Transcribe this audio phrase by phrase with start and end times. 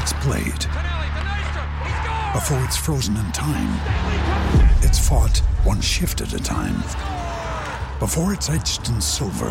[0.00, 0.64] it's played.
[2.32, 3.80] Before it's frozen in time,
[4.80, 6.76] it's fought one shift at a time.
[7.98, 9.50] Before it's etched in silver,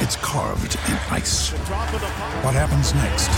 [0.00, 1.52] it's carved in ice.
[2.42, 3.30] What happens next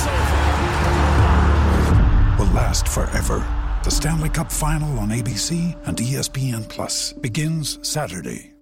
[2.37, 3.47] will last forever.
[3.85, 8.53] The Stanley Cup Final on ABC and ESPN Plus begins Saturday.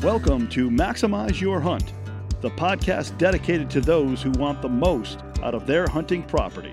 [0.00, 1.92] Welcome to Maximize Your Hunt,
[2.40, 6.72] the podcast dedicated to those who want the most out of their hunting property.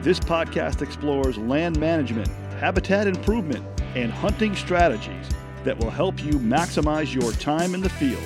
[0.00, 5.28] This podcast explores land management, habitat improvement, and hunting strategies
[5.64, 8.22] that will help you maximize your time in the field.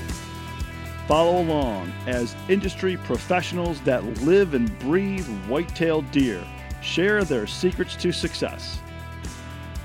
[1.08, 6.42] Follow along as industry professionals that live and breathe white-tailed deer
[6.82, 8.78] share their secrets to success.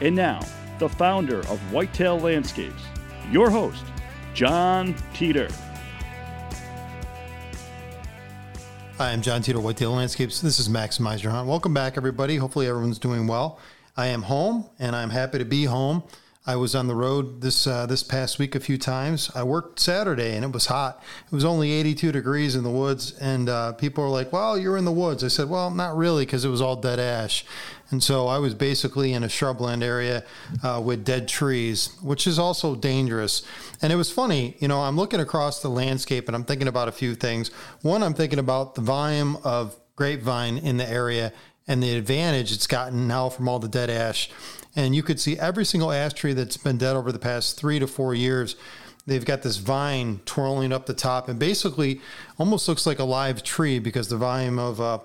[0.01, 0.41] And now,
[0.79, 2.83] the founder of Whitetail Landscapes,
[3.31, 3.83] your host,
[4.33, 5.47] Jon Teater.
[8.97, 10.39] Hi, I'm Jon Teater, Whitetail Landscapes.
[10.39, 11.49] This is Maximize Your Hunt.
[11.49, 12.37] Welcome back, everybody.
[12.37, 13.59] Hopefully, everyone's doing well.
[13.97, 16.01] I am home, and I'm happy to be home.
[16.47, 19.31] I was on the road this uh, this past week a few times.
[19.33, 21.01] I worked Saturday and it was hot.
[21.25, 24.77] It was only 82 degrees in the woods, and uh, people were like, "Well, you're
[24.77, 27.45] in the woods." I said, "Well, not really, because it was all dead ash."
[27.89, 30.23] And so I was basically in a shrubland area
[30.63, 33.43] uh, with dead trees, which is also dangerous.
[33.81, 36.87] And it was funny, you know, I'm looking across the landscape and I'm thinking about
[36.87, 37.49] a few things.
[37.83, 41.31] One, I'm thinking about the volume of grapevine in the area
[41.67, 44.29] and the advantage it's gotten now from all the dead ash
[44.75, 47.79] and you could see every single ash tree that's been dead over the past three
[47.79, 48.55] to four years.
[49.07, 52.01] They've got this vine twirling up the top, and basically
[52.37, 54.99] almost looks like a live tree because the volume of uh,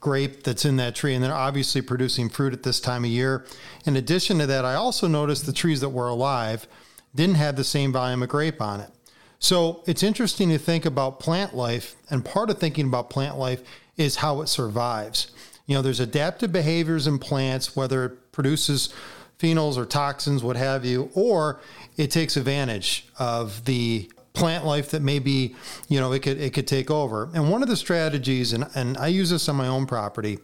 [0.00, 3.46] grape that's in that tree, and they're obviously producing fruit at this time of year.
[3.84, 6.68] In addition to that, I also noticed the trees that were alive
[7.14, 8.90] didn't have the same volume of grape on it.
[9.38, 13.62] So it's interesting to think about plant life, and part of thinking about plant life
[13.96, 15.30] is how it survives.
[15.66, 18.94] You know, there's adaptive behaviors in plants, whether produces
[19.40, 21.60] phenols or toxins, what have you, or
[21.96, 25.56] it takes advantage of the plant life that maybe,
[25.88, 27.28] you know, it could it could take over.
[27.34, 30.38] And one of the strategies, and, and I use this on my own property,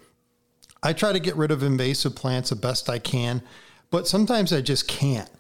[0.83, 3.43] I try to get rid of invasive plants the best I can,
[3.93, 5.31] but sometimes I just can't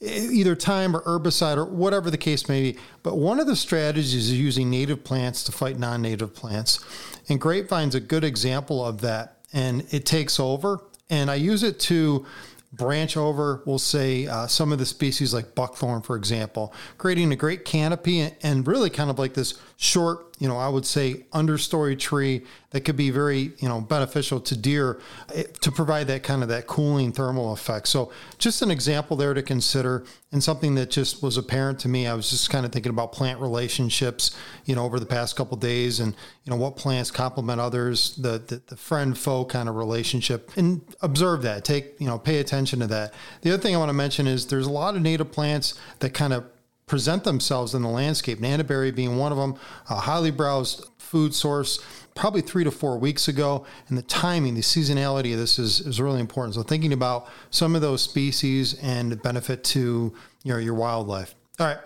[0.00, 2.78] either time or herbicide or whatever the case may be.
[3.04, 6.80] But one of the strategies is using native plants to fight non native plants.
[7.28, 9.36] And grapevine's a good example of that.
[9.52, 10.80] And it takes over.
[11.10, 12.24] And I use it to
[12.72, 17.36] branch over, we'll say, uh, some of the species like buckthorn, for example, creating a
[17.36, 21.96] great canopy and really kind of like this short, you know, I would say understory
[21.98, 24.98] tree that could be very, you know, beneficial to deer
[25.34, 27.88] eh, to provide that kind of that cooling thermal effect.
[27.88, 32.06] So just an example there to consider and something that just was apparent to me.
[32.06, 35.58] I was just kind of thinking about plant relationships, you know, over the past couple
[35.58, 39.76] days and, you know, what plants complement others, the, the, the friend foe kind of
[39.76, 43.12] relationship and observe that, take, you know, pay attention to that.
[43.42, 46.14] The other thing I want to mention is there's a lot of native plants that
[46.14, 46.46] kind of
[46.90, 48.40] present themselves in the landscape.
[48.40, 49.54] Nannyberry being one of them,
[49.88, 51.78] a highly browsed food source
[52.16, 53.64] probably three to four weeks ago.
[53.88, 56.56] And the timing, the seasonality of this is, is really important.
[56.56, 61.36] So thinking about some of those species and the benefit to you know, your wildlife.
[61.60, 61.78] All right,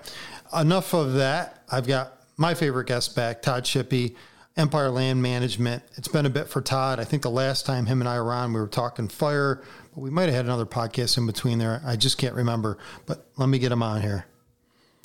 [0.59, 1.65] enough of that.
[1.71, 4.17] I've got my favorite guest back, Todd Shippee.
[4.57, 5.83] Empire Land Management.
[5.97, 7.01] It's been a bit for Todd.
[7.01, 10.01] I think the last time him and I were on, we were talking fire, but
[10.01, 11.83] we might have had another podcast in between there.
[11.85, 12.79] I just can't remember.
[13.05, 14.27] But let me get him on here.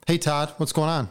[0.08, 1.10] Hey, Todd, what's going on?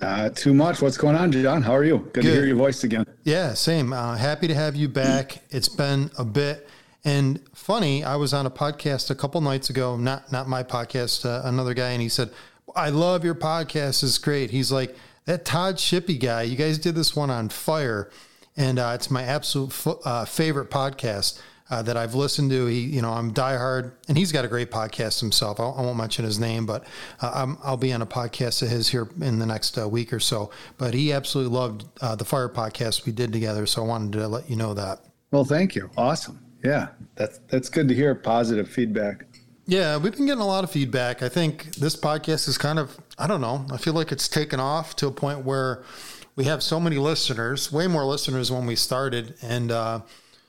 [0.00, 0.80] Uh, too much.
[0.80, 1.62] What's going on, Jon?
[1.62, 1.98] How are you?
[1.98, 2.22] Good, Good.
[2.22, 3.04] to hear your voice again.
[3.24, 3.92] Yeah, same.
[3.92, 5.38] Uh, happy to have you back.
[5.50, 6.68] It's been a bit.
[7.04, 11.24] And funny, I was on a podcast a couple nights ago, not not my podcast,
[11.24, 12.30] uh, another guy, and he said,
[12.76, 14.02] "I love your podcast.
[14.02, 14.94] It's great." He's like,
[15.24, 16.42] "That Todd Shippee guy.
[16.42, 18.10] You guys did this one on fire,
[18.56, 21.40] and uh, it's my absolute f- uh, favorite podcast."
[21.70, 22.66] Uh, that I've listened to.
[22.66, 25.60] He, you know, I'm diehard, and he's got a great podcast himself.
[25.60, 26.84] I'll, I will not mention his name, but
[27.20, 30.12] uh, i will be on a podcast of his here in the next uh, week
[30.12, 30.50] or so.
[30.76, 34.28] But he absolutely loved uh, the Fire podcast we did together, so I wanted to
[34.28, 35.00] let you know that.
[35.30, 35.90] Well, thank you.
[35.96, 36.44] Awesome.
[36.64, 39.24] Yeah, that's that's good to hear positive feedback.
[39.66, 41.22] Yeah, we've been getting a lot of feedback.
[41.22, 44.60] I think this podcast is kind of, I don't know, I feel like it's taken
[44.60, 45.84] off to a point where
[46.36, 50.00] we have so many listeners, way more listeners when we started, and uh,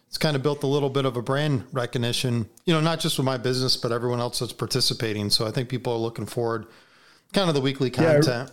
[0.09, 3.19] it's kind of built a little bit of a brand recognition, you know, not just
[3.19, 5.29] with my business, but everyone else that's participating.
[5.29, 6.65] So I think people are looking forward
[7.31, 8.25] kind of the weekly content.
[8.27, 8.47] Yeah,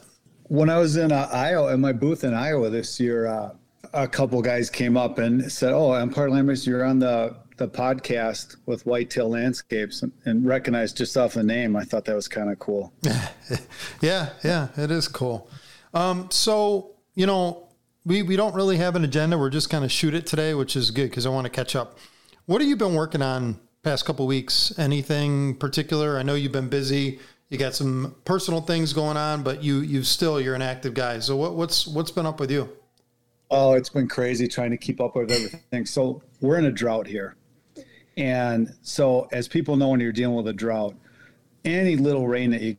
[0.48, 3.54] when I was in uh, Iowa, in my booth in Iowa this year, uh,
[3.94, 7.68] a couple guys came up and said, "Oh, I'm Empire Lambers, you're on the the
[7.68, 11.74] podcast with Whitetail Landscapes," and, and recognized just off the name.
[11.74, 12.92] I thought that was kind of cool.
[14.02, 15.50] yeah, yeah, it is cool.
[15.94, 17.65] Um, so you know,
[18.06, 19.36] we we don't really have an agenda.
[19.36, 21.76] We're just kind of shoot it today, which is good because I want to catch
[21.76, 21.98] up.
[22.46, 24.72] What have you been working on past couple weeks?
[24.78, 26.16] Anything particular?
[26.16, 27.18] I know you've been busy.
[27.48, 31.18] You got some personal things going on, but you you still you're an active guy.
[31.18, 32.68] So what, what's what's been up with you?
[33.50, 35.84] Oh, it's been crazy trying to keep up with everything.
[35.84, 37.36] So we're in a drought here,
[38.16, 40.94] and so as people know, when you're dealing with a drought,
[41.64, 42.76] any little rain that you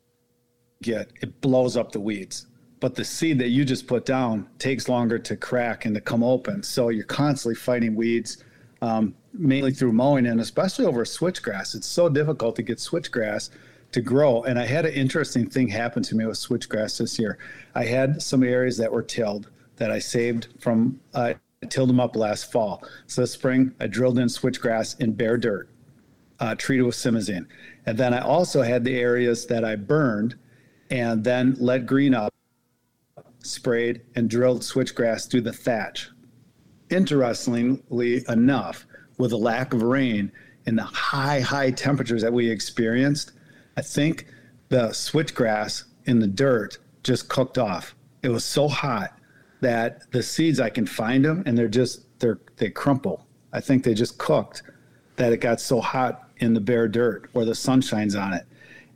[0.82, 2.47] get, it blows up the weeds
[2.80, 6.24] but the seed that you just put down takes longer to crack and to come
[6.24, 6.62] open.
[6.64, 8.44] So you're constantly fighting weeds,
[8.82, 11.76] um, mainly through mowing and especially over switchgrass.
[11.76, 13.50] It's so difficult to get switchgrass
[13.92, 14.44] to grow.
[14.44, 17.40] And I had an interesting thing happen to me with switchgrass this year.
[17.74, 21.34] I had some areas that were tilled that I saved from, uh,
[21.64, 22.84] I tilled them up last fall.
[23.08, 25.70] So this spring, I drilled in switchgrass in bare dirt,
[26.40, 27.48] uh, treated with simazine.
[27.86, 30.36] And then I also had the areas that I burned
[30.92, 32.34] and then let green up
[33.48, 36.10] sprayed, and drilled switchgrass through the thatch.
[36.90, 38.86] Interestingly enough,
[39.18, 40.32] with the lack of rain
[40.66, 43.32] and the high, high temperatures that we experienced,
[43.76, 44.28] I think
[44.70, 47.96] the switchgrass in the dirt just cooked off.
[48.22, 49.18] It was so hot
[49.62, 53.26] that the seeds I can find them and they're just they're they crumple.
[53.54, 54.64] I think they just cooked
[55.16, 58.46] that it got so hot in the bare dirt where the sun shines on it.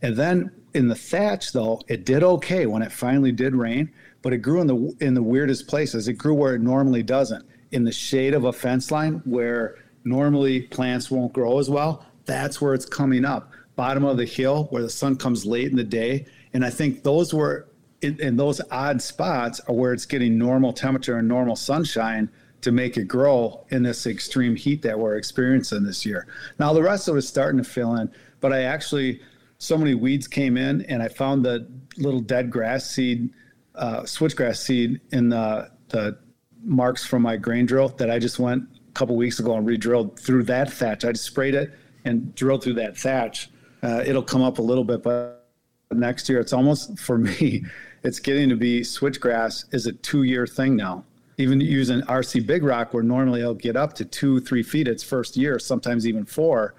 [0.01, 4.33] And then in the thatch though, it did okay when it finally did rain but
[4.33, 6.07] it grew in the in the weirdest places.
[6.07, 10.63] It grew where it normally doesn't, in the shade of a fence line where normally
[10.63, 12.05] plants won't grow as well.
[12.25, 13.51] That's where it's coming up.
[13.75, 17.03] Bottom of the hill where the sun comes late in the day, and I think
[17.03, 17.67] those were
[18.01, 22.29] in, in those odd spots are where it's getting normal temperature and normal sunshine
[22.61, 26.27] to make it grow in this extreme heat that we're experiencing this year.
[26.59, 29.21] Now the rest of it is starting to fill in, but I actually
[29.57, 33.29] so many weeds came in and I found the little dead grass seed
[33.75, 36.17] uh, switchgrass seed in the, the
[36.63, 40.19] marks from my grain drill that I just went a couple weeks ago and re-drilled
[40.19, 41.05] through that thatch.
[41.05, 41.71] I just sprayed it
[42.05, 43.49] and drilled through that thatch.
[43.83, 45.47] Uh, it'll come up a little bit, but
[45.91, 47.63] next year it's almost for me.
[48.03, 51.05] It's getting to be switchgrass is a two-year thing now.
[51.37, 55.01] Even using RC Big Rock, where normally it'll get up to two, three feet its
[55.01, 56.75] first year, sometimes even four.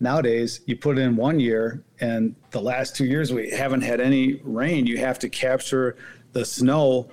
[0.00, 4.00] Nowadays, you put it in one year, and the last two years we haven't had
[4.00, 4.84] any rain.
[4.86, 5.96] You have to capture
[6.32, 7.08] the snow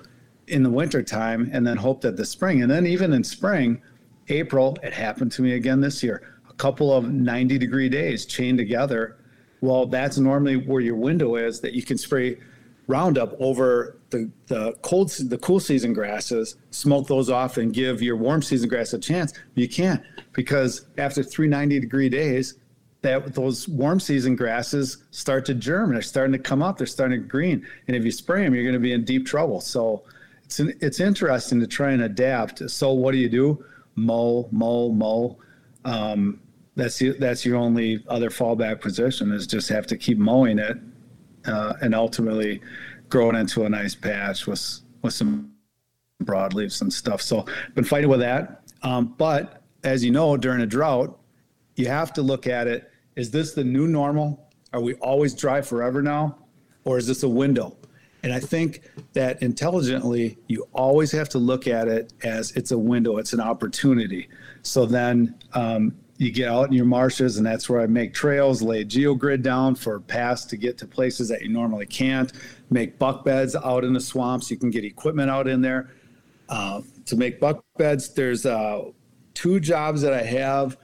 [0.48, 2.62] in the wintertime and then hope that the spring.
[2.62, 3.82] And then even in spring
[4.28, 6.22] april it happened to me again this year.
[6.48, 9.18] A couple of 90 degree days chained together.
[9.60, 12.38] Well that's normally where your window is that you can spray
[12.86, 18.16] roundup over the, the cold the cool season grasses smoke those off and give your
[18.16, 19.32] warm season grass a chance.
[19.54, 22.54] You can't because after 390 degree days
[23.02, 25.92] that those warm season grasses start to germ.
[25.92, 26.78] They're starting to come up.
[26.78, 27.66] They're starting to green.
[27.86, 29.60] And if you spray them, you're going to be in deep trouble.
[29.60, 30.04] So
[30.44, 32.68] it's an, it's interesting to try and adapt.
[32.70, 33.64] So what do you do?
[33.94, 35.38] Mow, mow, mow.
[35.84, 36.40] Um,
[36.76, 40.76] that's the, that's your only other fallback position is just have to keep mowing it
[41.46, 42.60] uh, and ultimately
[43.08, 45.52] grow it into a nice patch with with some
[46.22, 47.22] broadleaves and stuff.
[47.22, 48.62] So been fighting with that.
[48.82, 51.18] Um, but as you know, during a drought,
[51.76, 52.89] you have to look at it
[53.20, 54.48] is this the new normal?
[54.72, 56.38] Are we always dry forever now?
[56.84, 57.76] Or is this a window?
[58.22, 62.78] And I think that intelligently, you always have to look at it as it's a
[62.78, 64.28] window, it's an opportunity.
[64.62, 68.62] So then um, you get out in your marshes, and that's where I make trails,
[68.62, 72.32] lay geogrid down for paths to get to places that you normally can't,
[72.70, 74.50] make buck beds out in the swamps.
[74.50, 75.90] You can get equipment out in there
[76.48, 78.12] uh, to make buck beds.
[78.12, 78.90] There's uh,
[79.34, 80.76] two jobs that I have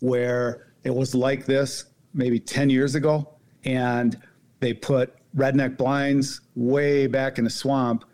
[0.00, 3.28] where it was like this maybe 10 years ago,
[3.64, 4.18] and
[4.60, 8.04] they put redneck blinds way back in the swamp,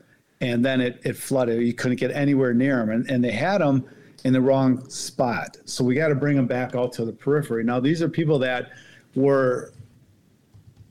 [0.40, 1.62] and then it, it flooded.
[1.62, 3.84] You couldn't get anywhere near them, and, and they had them
[4.24, 5.56] in the wrong spot.
[5.64, 7.64] So we got to bring them back out to the periphery.
[7.64, 8.70] Now, these are people that
[9.14, 9.72] were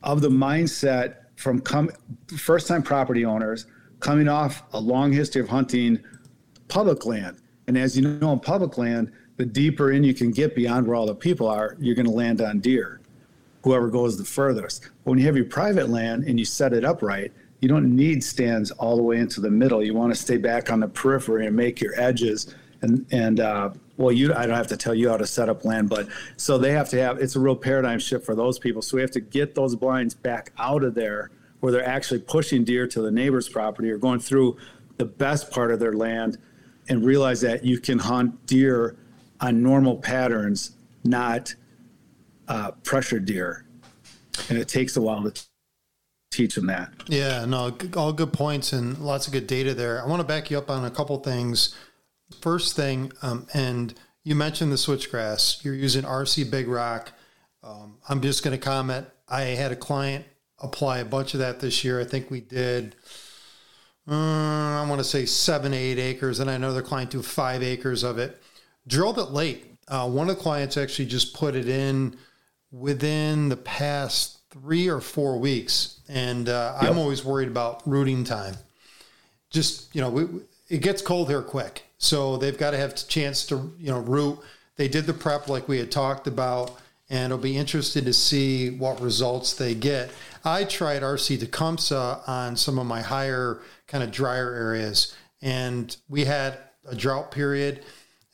[0.04, 1.90] of the mindset from come
[2.38, 3.68] first time property owners
[4.00, 6.00] coming off a long history of hunting
[6.68, 7.38] public land.
[7.68, 10.96] And as you know, in public land, the deeper in you can get beyond where
[10.96, 13.00] all the people are, you're going to land on deer,
[13.64, 14.90] whoever goes the furthest.
[15.04, 17.96] But when you have your private land and you set it up right, you don't
[17.96, 19.84] need stands all the way into the middle.
[19.84, 23.72] You want to stay back on the periphery and make your edges and and uh,
[23.98, 26.58] well, you I don't have to tell you how to set up land, but so
[26.58, 28.82] they have to have it's a real paradigm shift for those people.
[28.82, 32.64] So we have to get those blinds back out of there where they're actually pushing
[32.64, 34.58] deer to the neighbor's property or going through
[34.98, 36.38] the best part of their land
[36.90, 38.96] and realize that you can hunt deer
[39.42, 40.72] on normal patterns,
[41.04, 41.54] not
[42.48, 43.66] uh, pressure deer.
[44.50, 45.42] And it takes a while to
[46.32, 46.92] teach them that.
[47.08, 50.04] Yeah, no, all good points and lots of good data there.
[50.04, 51.76] I want to back you up on a couple things
[52.42, 55.64] First thing, um, and you mentioned the switchgrass.
[55.64, 57.14] You're using RC Big Rock.
[57.64, 59.08] Um, I'm just going to comment.
[59.30, 60.26] I had a client
[60.60, 62.02] apply a bunch of that this year.
[62.02, 62.96] I think we did.
[64.10, 67.64] Uh, I want to say seven, eight acres, and I know the client do five
[67.64, 68.42] acres of it.
[68.88, 69.66] Drilled it late.
[69.88, 72.18] Uh, one of the clients actually just put it in
[72.72, 76.92] within the past three or four weeks, and uh, yep.
[76.92, 78.56] I'm always worried about rooting time.
[79.50, 80.26] Just you know, we,
[80.70, 84.00] it gets cold here quick, so they've got to have a chance to, you know,
[84.00, 84.40] root.
[84.76, 86.78] They did the prep like we had talked about,
[87.10, 90.12] and it'll be interesting to see what results they get.
[90.44, 96.26] I tried RC Tecumseh on some of my higher kind of drier areas, and we
[96.26, 97.84] had a drought period.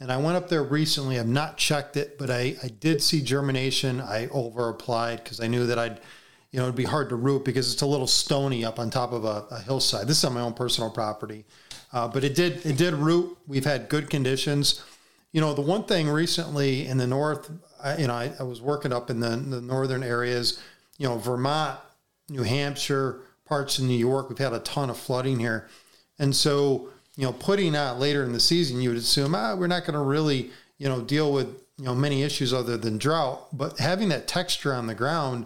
[0.04, 1.18] And I went up there recently.
[1.18, 4.02] I've not checked it, but I, I did see germination.
[4.02, 6.02] I over applied because I knew that I'd,
[6.52, 9.14] you know, it'd be hard to root because it's a little stony up on top
[9.14, 10.10] of a, a hillside.
[10.10, 11.46] This is on my own personal property.
[11.94, 13.38] Uh, but it did it did root.
[13.48, 14.84] We've had good conditions.
[15.32, 17.50] You know, the one thing recently in the north,
[17.82, 20.62] I, you know, I, I was working up in the, the northern areas.
[20.98, 21.80] You know, Vermont,
[22.28, 24.28] New Hampshire, parts of New York.
[24.28, 25.70] We've had a ton of flooding here,
[26.20, 29.68] and so you know, putting out later in the season, you would assume ah, we're
[29.68, 33.56] not going to really you know deal with you know many issues other than drought.
[33.56, 35.46] But having that texture on the ground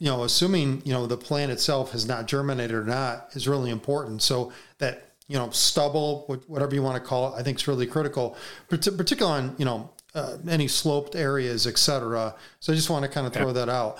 [0.00, 3.70] you know, assuming you know the plant itself has not germinated or not is really
[3.70, 4.22] important.
[4.22, 7.86] So that you know, stubble, whatever you want to call it, I think is really
[7.86, 8.36] critical,
[8.68, 12.34] particularly on, you know, uh, any sloped areas, etc.
[12.60, 13.98] So I just want to kind of throw that out.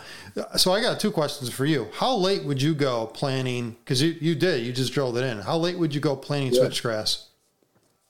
[0.56, 1.88] So I got two questions for you.
[1.92, 3.76] How late would you go planting?
[3.84, 5.38] Because you, you did, you just drilled it in.
[5.38, 6.62] How late would you go planting yeah.
[6.62, 7.26] switchgrass?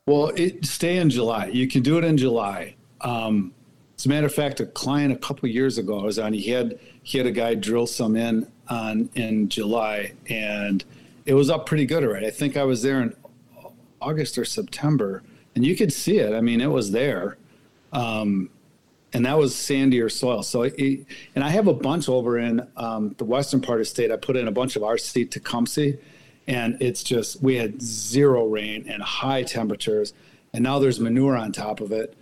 [0.06, 1.46] Well, it stay in July.
[1.46, 2.74] You can do it in July.
[3.02, 3.52] Um,
[3.98, 6.32] as a matter of fact, a client a couple years ago I was on.
[6.32, 10.84] He had he had a guy drill some in on in July, and
[11.26, 12.26] it was up pretty good already.
[12.26, 13.14] I think I was there in
[14.00, 15.22] August or September,
[15.54, 16.32] and you could see it.
[16.32, 17.36] I mean, it was there,
[17.92, 18.50] um,
[19.12, 20.42] and that was sandier soil.
[20.42, 23.90] So, it, and I have a bunch over in um, the western part of the
[23.90, 24.10] state.
[24.10, 25.94] I put in a bunch of RC Tecumseh,
[26.46, 30.12] and it's just we had zero rain and high temperatures,
[30.52, 32.14] and now there's manure on top of it,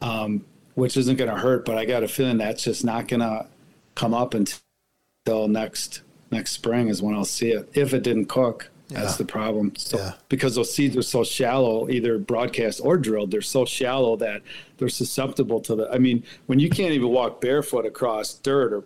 [0.00, 1.64] um, which isn't going to hurt.
[1.64, 3.46] But I got a feeling that's just not going to
[3.94, 6.02] come up until next
[6.32, 7.70] next spring is when I'll see it.
[7.74, 9.00] If it didn't cook, yeah.
[9.00, 9.74] that's the problem.
[9.76, 10.12] So yeah.
[10.28, 14.42] because those seeds are so shallow, either broadcast or drilled, they're so shallow that
[14.78, 15.90] they're susceptible to the.
[15.90, 18.84] I mean, when you can't even walk barefoot across dirt or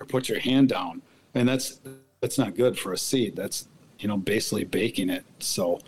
[0.00, 1.02] or put your hand down,
[1.34, 1.80] and that's
[2.20, 3.36] that's not good for a seed.
[3.36, 3.68] That's
[3.98, 5.24] you know basically baking it.
[5.38, 5.80] So.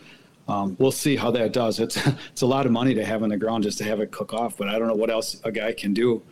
[0.49, 1.81] Um, we'll see how that does.
[1.81, 1.97] It's
[2.31, 4.33] it's a lot of money to have in the ground just to have it cook
[4.33, 6.23] off, but I don't know what else a guy can do.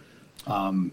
[0.46, 0.92] Um,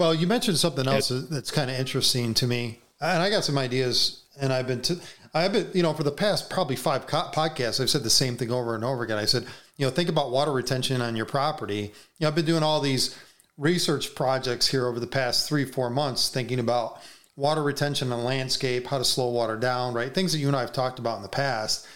[0.00, 3.58] well, you mentioned something else that's kind of interesting to me, and I got some
[3.58, 4.22] ideas.
[4.40, 4.98] And I've been to,
[5.34, 8.50] I've been, you know, for the past probably five podcasts, I've said the same thing
[8.50, 9.18] over and over again.
[9.18, 11.92] I said, you know, think about water retention on your property.
[12.18, 13.16] You know, I've been doing all these
[13.56, 17.00] research projects here over the past three, four months, thinking about
[17.36, 20.12] water retention on landscape, how to slow water down, right?
[20.12, 21.86] Things that you and I have talked about in the past.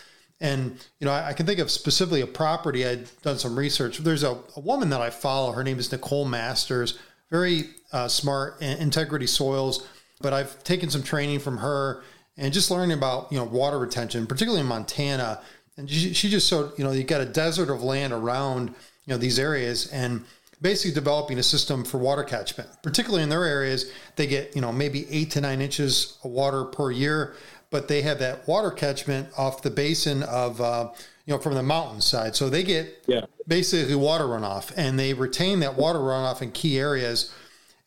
[0.40, 3.98] And, you know, I, I can think of specifically a property I'd done some research.
[3.98, 5.52] There's a, a woman that I follow.
[5.52, 6.98] Her name is Nicole Masters
[7.30, 9.88] very uh, smart integrity soils
[10.20, 12.04] but I've taken some training from her
[12.36, 15.40] and just learning about you know water retention, particularly in Montana.
[15.76, 18.74] And she, she just showed you know you got a desert of land around you
[19.14, 20.24] know these areas and
[20.62, 22.68] basically developing a system for water catchment.
[22.82, 26.64] Particularly in their areas, they get you know maybe eight to nine inches of water
[26.64, 27.34] per year,
[27.70, 30.90] but they have that water catchment off the basin of uh,
[31.26, 33.22] you know from the mountainside, so they get Yeah.
[33.48, 37.32] basically water runoff, and they retain that water runoff in key areas,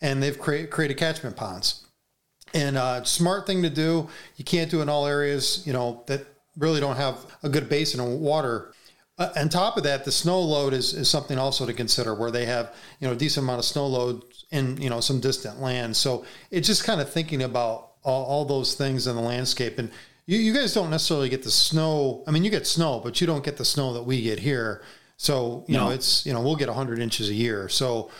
[0.02, 1.87] and they've created catchment ponds.
[2.54, 4.08] And uh, smart thing to do.
[4.38, 6.26] You can't do in all areas, you know, that
[6.58, 8.74] really don't have a good basin of water.
[9.18, 12.32] Uh, on top of that, the snow load is, is something also to consider where
[12.32, 15.60] they have, you know, a decent amount of snow load in, you know, some distant
[15.60, 15.96] land.
[15.96, 19.80] So it's just kind of thinking about all, all those things in the landscape.
[19.80, 19.92] And
[20.26, 22.24] you, you guys don't necessarily get the snow.
[22.28, 24.84] I mean, you get snow, but you don't get the snow that we get here.
[25.18, 27.70] So, you know, it's, you know, we'll get 100 inches a year.
[27.70, 28.12] So,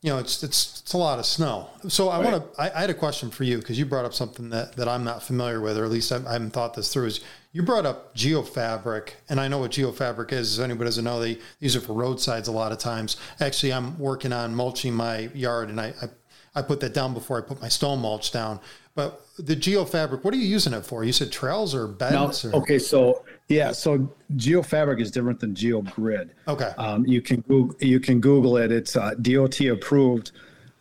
[0.00, 1.68] you know, it's it's it's a lot of snow.
[1.88, 2.60] So I want to.
[2.60, 5.02] I, I had a question for you because you brought up something that, that I'm
[5.02, 7.06] not familiar with, or at least I, I haven't thought this through.
[7.06, 7.20] Is
[7.52, 10.58] you brought up geofabric, and I know what geofabric is.
[10.58, 13.16] If anybody doesn't know, they these are for roadsides a lot of times.
[13.40, 17.38] Actually, I'm working on mulching my yard, and I I, I put that down before
[17.38, 18.60] I put my stone mulch down.
[18.94, 21.02] But the geofabric, what are you using it for?
[21.02, 22.44] You said trails or beds?
[22.44, 26.30] or, okay, so yeah, so GeoFabric is different than GeoGrid.
[26.46, 26.72] Okay.
[26.76, 28.70] Um, you can Google, you can Google it.
[28.70, 30.32] It's uh, DOT approved.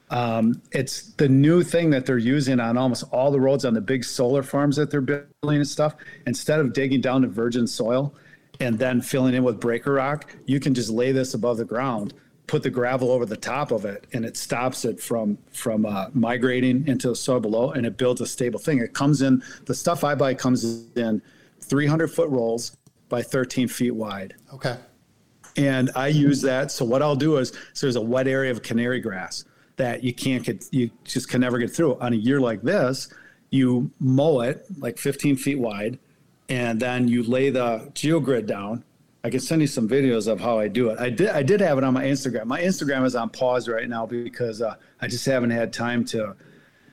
[0.10, 3.82] Um, it's the new thing that they're using on almost all the roads on the
[3.82, 5.96] big solar farms that they're building and stuff.
[6.26, 8.14] Instead of digging down to virgin soil
[8.60, 12.14] and then filling in with breaker rock, you can just lay this above the ground,
[12.48, 16.08] put the gravel over the top of it, and it stops it from from uh,
[16.14, 18.80] migrating into the soil below, and it builds a stable thing.
[18.80, 21.22] It comes in the stuff I buy comes in
[21.62, 22.78] 300 foot rolls
[23.10, 24.78] by 13 feet wide okay.
[25.56, 26.72] and I use that.
[26.72, 29.46] So what I'll do is, so there's a wet area of canary grass
[29.78, 31.98] that you can't get, you just can never get through.
[32.00, 33.10] On a year like this,
[33.50, 36.00] you mow it like 15 feet wide,
[36.50, 38.84] and then you lay the geogrid down.
[39.24, 41.00] I can send you some videos of how I do it.
[41.00, 42.46] I did, I did have it on my Instagram.
[42.46, 46.36] My Instagram is on pause right now because uh, I just haven't had time to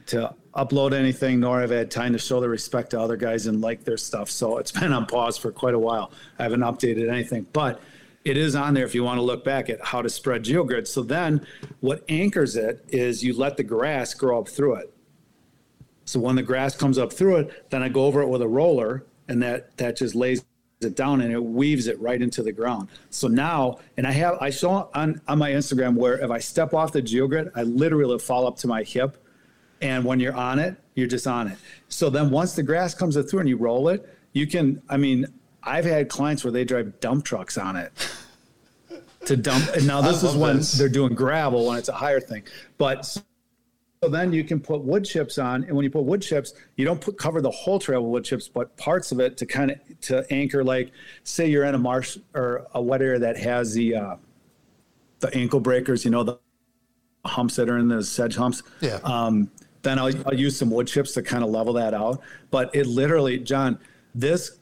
[0.06, 3.46] to upload anything, nor have I had time to show the respect to other guys
[3.46, 4.30] and like their stuff.
[4.30, 6.12] So it's been on pause for quite a while.
[6.38, 7.80] I haven't updated anything, but
[8.24, 10.86] it is on there if you want to look back at how to spread geogrid.
[10.86, 11.46] So then
[11.80, 14.94] what anchors it is you let the grass grow up through it.
[16.06, 18.48] So when the grass comes up through it, then I go over it with a
[18.48, 20.44] roller and that that just lays
[20.80, 22.88] it down and it weaves it right into the ground.
[23.10, 26.74] So now, and I have I saw on on my Instagram where if I step
[26.74, 29.23] off the geogrid, I literally fall up to my hip
[29.80, 31.58] and when you're on it, you're just on it.
[31.88, 34.82] So then once the grass comes through and you roll it, you can.
[34.88, 35.26] I mean,
[35.62, 37.92] I've had clients where they drive dump trucks on it
[39.26, 39.66] to dump.
[39.74, 40.72] And now this is when this.
[40.72, 42.42] they're doing gravel when it's a higher thing.
[42.78, 43.22] But so
[44.10, 47.00] then you can put wood chips on, and when you put wood chips, you don't
[47.00, 49.78] put cover the whole trail with wood chips, but parts of it to kind of
[50.02, 50.62] to anchor.
[50.62, 54.16] Like, say you're in a marsh or a wet area that has the uh,
[55.20, 56.38] the ankle breakers, you know, the
[57.24, 58.98] humps that are in the sedge humps Yeah.
[59.04, 59.50] um,
[59.84, 62.20] then I'll, I'll use some wood chips to kind of level that out.
[62.50, 63.78] But it literally, Jon,
[64.14, 64.58] this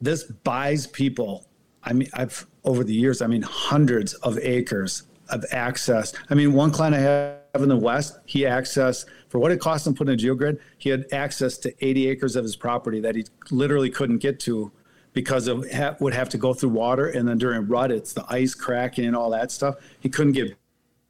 [0.00, 1.46] this buys people.
[1.82, 6.12] I mean, I've over the years, I mean, hundreds of acres of access.
[6.30, 9.86] I mean, one client I have in the West, he accessed for what it cost
[9.86, 10.60] him putting a geogrid.
[10.78, 14.70] He had access to 80 acres of his property that he literally couldn't get to
[15.12, 18.24] because of ha- would have to go through water, and then during rut, it's the
[18.28, 19.76] ice cracking and all that stuff.
[20.00, 20.56] He couldn't get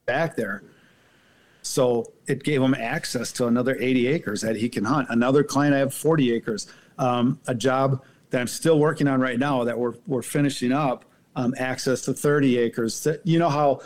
[0.07, 0.65] back there.
[1.63, 5.09] So it gave him access to another 80 acres that he can hunt.
[5.11, 6.67] Another client, I have 40 acres.
[6.99, 11.05] Um, a job that I'm still working on right now that we're, we're finishing up,
[11.37, 13.03] um, access to 30 acres.
[13.05, 13.81] That- You know how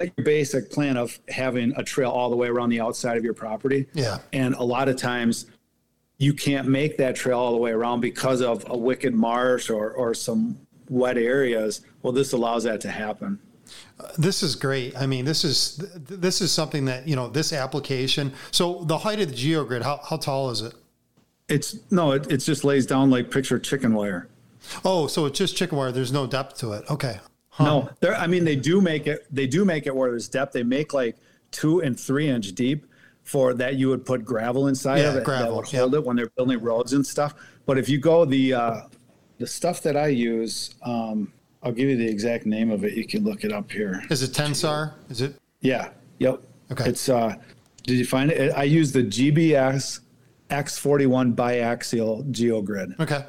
[0.00, 3.34] your basic plan of having a trail all the way around the outside of your
[3.34, 3.86] property?
[3.92, 4.18] Yeah.
[4.32, 5.46] And a lot of times
[6.18, 9.90] you can't make that trail all the way around because of a wicked marsh or,
[9.92, 11.82] or some wet areas.
[12.02, 13.38] Well, this allows that to happen.
[14.16, 14.96] This is great.
[14.96, 18.32] I mean, this is this is something that you know this application.
[18.50, 20.74] So the height of the geogrid, how how tall is it?
[21.48, 24.28] It's no, it, it just lays down like picture chicken wire.
[24.84, 25.92] Oh, so it's just chicken wire.
[25.92, 26.84] There's no depth to it.
[26.90, 27.18] Okay.
[27.60, 28.14] No, there.
[28.14, 29.26] I mean, they do make it.
[29.32, 30.52] They do make it where there's depth.
[30.52, 31.16] They make like
[31.50, 32.86] two and three inch deep
[33.24, 33.74] for that.
[33.74, 36.30] You would put gravel inside Yeah, of it gravel, that would hold it when they're
[36.36, 37.34] building roads and stuff.
[37.66, 38.80] But if you go the uh,
[39.38, 42.92] the stuff that I use, um, I'll give you the exact name of it.
[42.94, 44.02] You can look it up here.
[44.10, 44.94] Is it Tensar?
[45.10, 45.34] Is it?
[45.60, 45.90] Yeah.
[46.18, 46.40] Yep.
[46.72, 46.88] Okay.
[46.90, 47.34] It's uh
[47.84, 48.52] did you find it?
[48.56, 50.00] I use the GBS
[50.50, 52.98] X41 biaxial geogrid.
[53.00, 53.24] Okay.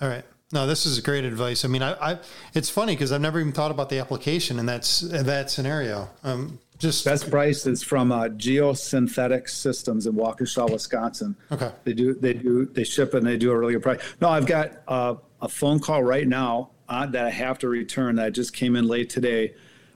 [0.00, 0.24] All right.
[0.52, 1.64] No, this is great advice.
[1.64, 2.18] I mean, I, I
[2.54, 6.08] it's funny because I've never even thought about the application in that s- that scenario.
[6.22, 11.34] Um, Just Best price is from uh, Geosynthetic Systems in Waukesha, Wisconsin.
[11.50, 11.70] Okay.
[11.84, 14.00] They do they do they ship and they do a really good price.
[14.20, 18.16] No, I've got uh, a phone call right now uh, that I have to return
[18.16, 19.54] that just came in late today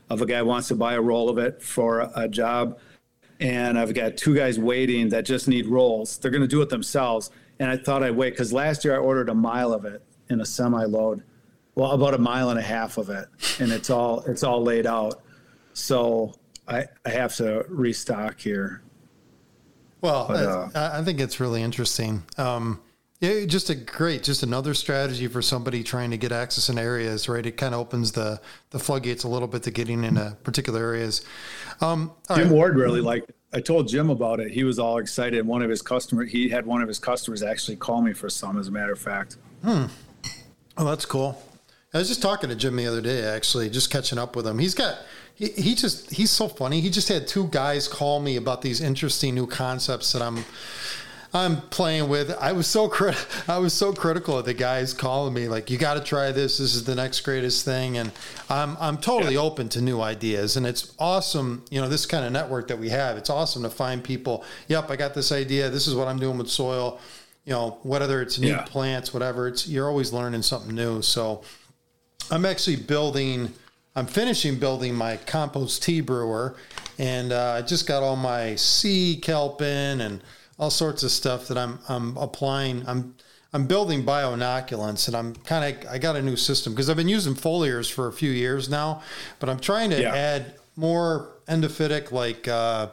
[0.08, 2.78] of a guy wants to buy a roll of it for a, a job.
[3.38, 6.18] And I've got two guys waiting that just need rolls.
[6.18, 7.30] They're going to do it themselves.
[7.58, 10.40] And I thought I'd wait because last year I ordered a mile of it in
[10.40, 11.22] a semi load.
[11.74, 13.28] Well, about a mile and a half of it,
[13.60, 15.22] and it's all it's all laid out.
[15.72, 16.34] So
[16.66, 18.82] I, I have to restock here.
[20.00, 22.24] Well, But, uh, I, I think it's really interesting.
[22.36, 22.80] Um,
[23.20, 27.28] yeah, just a great, just another strategy for somebody trying to get access in areas,
[27.28, 27.44] right?
[27.44, 31.24] It kind of opens the the floodgates a little bit to getting into particular areas.
[31.80, 32.54] Um, all Jim right.
[32.54, 33.36] Ward really liked it.
[33.52, 34.52] I told Jim about it.
[34.52, 35.44] He was all excited.
[35.44, 38.58] One of his customers, he had one of his customers actually call me for some,
[38.58, 39.38] as a matter of fact.
[39.64, 39.86] Hmm.
[40.76, 41.42] Oh, that's cool.
[41.92, 44.60] I was just talking to Jim the other day, actually, just catching up with him.
[44.60, 44.98] He's got,
[45.34, 46.80] he, he just, he's so funny.
[46.80, 50.44] He just had two guys call me about these interesting new concepts that I'm,
[51.32, 52.30] I'm playing with.
[52.40, 53.14] I was so crit,
[53.48, 56.58] I was so critical of the guys calling me like, you got to try this.
[56.58, 57.98] This is the next greatest thing.
[57.98, 58.10] And
[58.48, 60.56] I'm, I'm totally open to new ideas.
[60.56, 61.64] And it's awesome.
[61.70, 64.44] You know, this kind of network that we have, it's awesome to find people.
[64.68, 64.90] Yep.
[64.90, 65.70] I got this idea.
[65.70, 66.98] This is what I'm doing with soil.
[67.44, 68.62] You know, whether it's new Yeah.
[68.62, 71.00] plants, whatever, it's, you're always learning something new.
[71.02, 71.42] So,
[72.32, 73.52] I'm actually building.
[73.96, 76.54] I'm finishing building my compost tea brewer,
[76.96, 80.22] and uh, I just got all my sea kelp in and
[80.60, 82.84] all sorts of stuff that I'm I'm applying.
[82.86, 83.16] I'm
[83.52, 87.08] I'm building bioinoculants, and I'm kind of I got a new system because I've been
[87.08, 89.02] using foliars for a few years now,
[89.40, 90.14] but I'm trying to Yeah.
[90.14, 92.46] add more endophytic like.
[92.46, 92.88] Uh,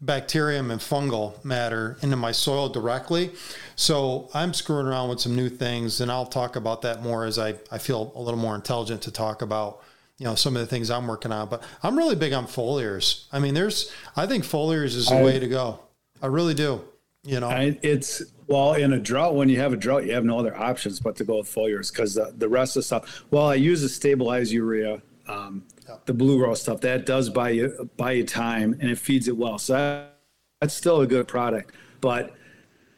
[0.00, 3.32] bacterium and fungal matter into my soil directly.
[3.74, 7.36] So I'm screwing around with some new things, and I'll talk about that more as
[7.36, 9.82] I, I feel a little more intelligent to talk about
[10.18, 11.48] you know some of the things I'm working on.
[11.48, 13.24] But I'm really big on foliars.
[13.32, 15.80] I mean, there's I think foliars is the I- way to go.
[16.22, 16.80] I really do.
[17.28, 19.34] You know, I, it's well in a drought.
[19.34, 21.92] When you have a drought, you have no other options but to go with foliars
[21.92, 23.22] because the, the rest of the stuff.
[23.30, 25.62] Well, I use a stabilized urea, um,
[26.06, 26.80] the blue row stuff.
[26.80, 29.58] That does buy you buy you time and it feeds it well.
[29.58, 30.16] So that,
[30.62, 31.74] that's still a good product.
[32.00, 32.34] But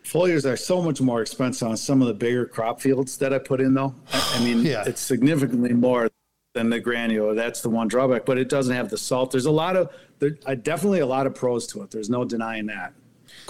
[0.04, 3.38] foliars are so much more expensive on some of the bigger crop fields that I
[3.38, 3.96] put in though.
[4.12, 4.84] I, I mean, Yeah.
[4.86, 6.08] it's significantly more
[6.54, 7.34] than the granular.
[7.34, 8.26] That's the one drawback.
[8.26, 9.32] But it doesn't have the salt.
[9.32, 9.90] There's a lot of
[10.20, 11.90] there, uh, definitely a lot of pros to it.
[11.90, 12.92] There's no denying that.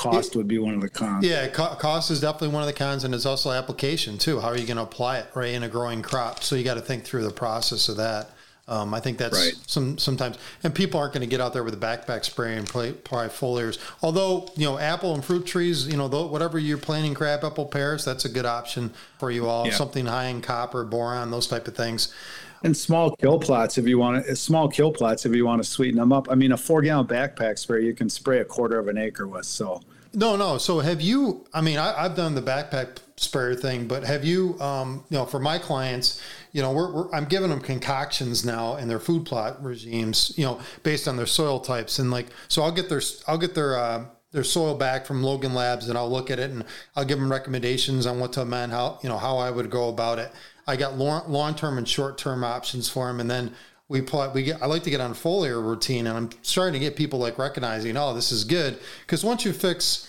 [0.01, 1.25] Cost would be one of the cons.
[1.27, 4.41] Yeah, co- cost is definitely one of the cons, and it's also application too.
[4.41, 6.43] How are you going to apply it right in a growing crop?
[6.43, 8.31] So you got to think through the process of that.
[8.67, 9.55] Um, I think that's Right.
[9.67, 12.67] some sometimes, and people aren't going to get out there with a backpack spray and
[12.67, 13.79] play, apply foliars.
[14.01, 17.67] Although you know, apple and fruit trees, you know, though, whatever you're planting, crab apple,
[17.67, 19.67] pears, that's a good option for you all.
[19.67, 19.75] Yeah.
[19.75, 22.15] Something high in copper, boron, those type of things.
[22.63, 25.69] And small kill plots if you want to, small kill plots if you want to
[25.69, 26.31] sweeten them up.
[26.31, 29.27] I mean, a four gallon backpack spray you can spray a quarter of an acre
[29.27, 29.47] with.
[29.47, 29.81] So
[30.13, 30.59] No, no.
[30.59, 31.47] So have you?
[31.55, 34.61] I mean, I, I've done the backpack sprayer thing, but have you?
[34.61, 36.21] Um, you know, for my clients,
[36.53, 40.33] you know, we're, we're I'm giving them concoctions now in their food plot regimes.
[40.37, 43.55] You know, based on their soil types, and like, so I'll get their I'll get
[43.55, 46.65] their uh, their soil back from Logan Labs, and I'll look at it, and
[46.97, 49.89] I'll give them recommendations on what to amend, how you know how I would go
[49.89, 50.33] about it.
[50.71, 53.53] I got long term and short term options for them, and then
[53.91, 56.79] we plot we get i like to get on foliar routine and i'm starting to
[56.79, 58.79] get people like recognizing oh this is good.
[59.03, 60.09] Because once you fix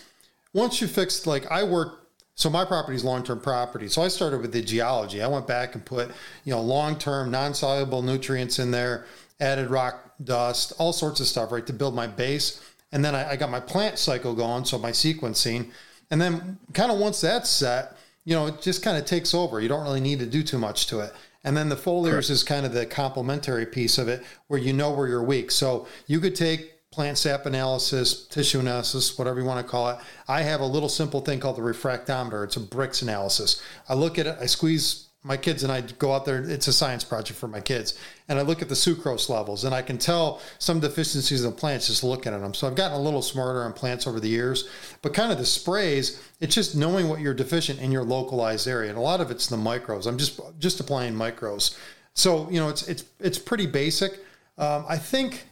[0.53, 1.97] once you fix like i work
[2.35, 3.87] so my property is long-term property.
[3.87, 5.21] So i started with the geology.
[5.21, 6.09] I went back and put
[6.45, 9.05] you know long-term non-soluble nutrients in there
[9.39, 12.63] added rock dust all sorts of stuff right to build my base.
[12.91, 15.71] And then i, I got my plant cycle going so my sequencing.
[16.11, 19.59] And then kind of once that's set you know it just kind of takes over
[19.59, 22.43] you don't really need to do too much to it and then the foliars is
[22.43, 25.51] kind of the complementary piece of it where you know where you're weak.
[25.51, 29.97] So you could take plant sap analysis, tissue analysis, whatever you want to call it.
[30.27, 32.43] I have a little simple thing called the refractometer.
[32.43, 33.61] It's a Brix analysis.
[33.89, 36.41] I look at it, I squeeze my kids and I go out there.
[36.41, 37.97] It's a science project for my kids.
[38.27, 41.87] And I look at the sucrose levels and I can tell some deficiencies in plants
[41.87, 42.55] just looking at them.
[42.55, 44.67] So I've gotten a little smarter on plants over the years,
[45.03, 48.89] but kind of the sprays, it's just knowing what you're deficient in your localized area.
[48.89, 50.07] And a lot of it's the micros.
[50.07, 51.77] I'm just, just applying micros.
[52.15, 54.13] So, you know, it's, it's, it's pretty basic.
[54.57, 55.45] Um, I think,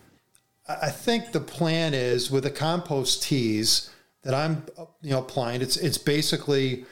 [0.67, 3.91] I think the plan is with the compost teas
[4.23, 4.63] that I'm,
[5.01, 6.85] you know, applying, it's, it's basically,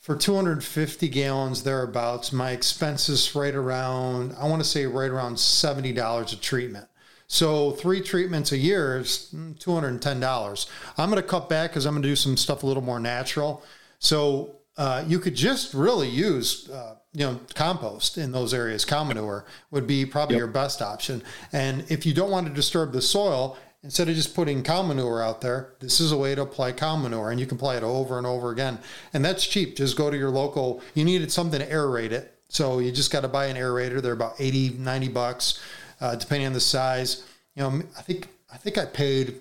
[0.00, 6.32] for 250 gallons thereabouts my expenses right around i want to say right around $70
[6.32, 6.86] a treatment
[7.26, 10.66] so three treatments a year is mm, $210
[10.98, 13.00] i'm going to cut back because i'm going to do some stuff a little more
[13.00, 13.62] natural
[13.98, 18.84] so uh, you could just really use uh, you know compost in those areas.
[18.84, 20.40] Cow manure would be probably yep.
[20.40, 21.22] your best option.
[21.52, 25.22] And if you don't want to disturb the soil, instead of just putting cow manure
[25.22, 27.82] out there, this is a way to apply cow manure, and you can apply it
[27.82, 28.78] over and over again.
[29.12, 29.76] And that's cheap.
[29.76, 30.82] Just go to your local.
[30.94, 34.02] You needed something to aerate it, so you just got to buy an aerator.
[34.02, 35.60] They're about 80, 90 bucks,
[36.00, 37.24] uh, depending on the size.
[37.54, 39.40] You know, I think I think I paid.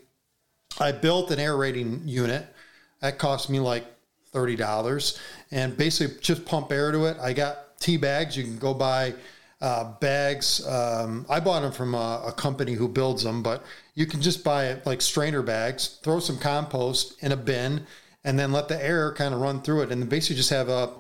[0.80, 2.45] I built an aerating unit.
[3.02, 3.86] That cost me like
[4.32, 5.19] thirty dollars,
[5.52, 7.17] and basically just pump air to it.
[7.19, 8.36] I got tea bags.
[8.38, 9.13] You can go buy
[9.61, 10.65] uh, bags.
[10.65, 14.43] Um, I bought them from a, a, company who builds them, but you can just
[14.43, 15.99] buy it like strainer bags.
[16.01, 17.85] Throw some compost in a bin,
[18.23, 20.91] and then let the air kind of run through it, and basically just have a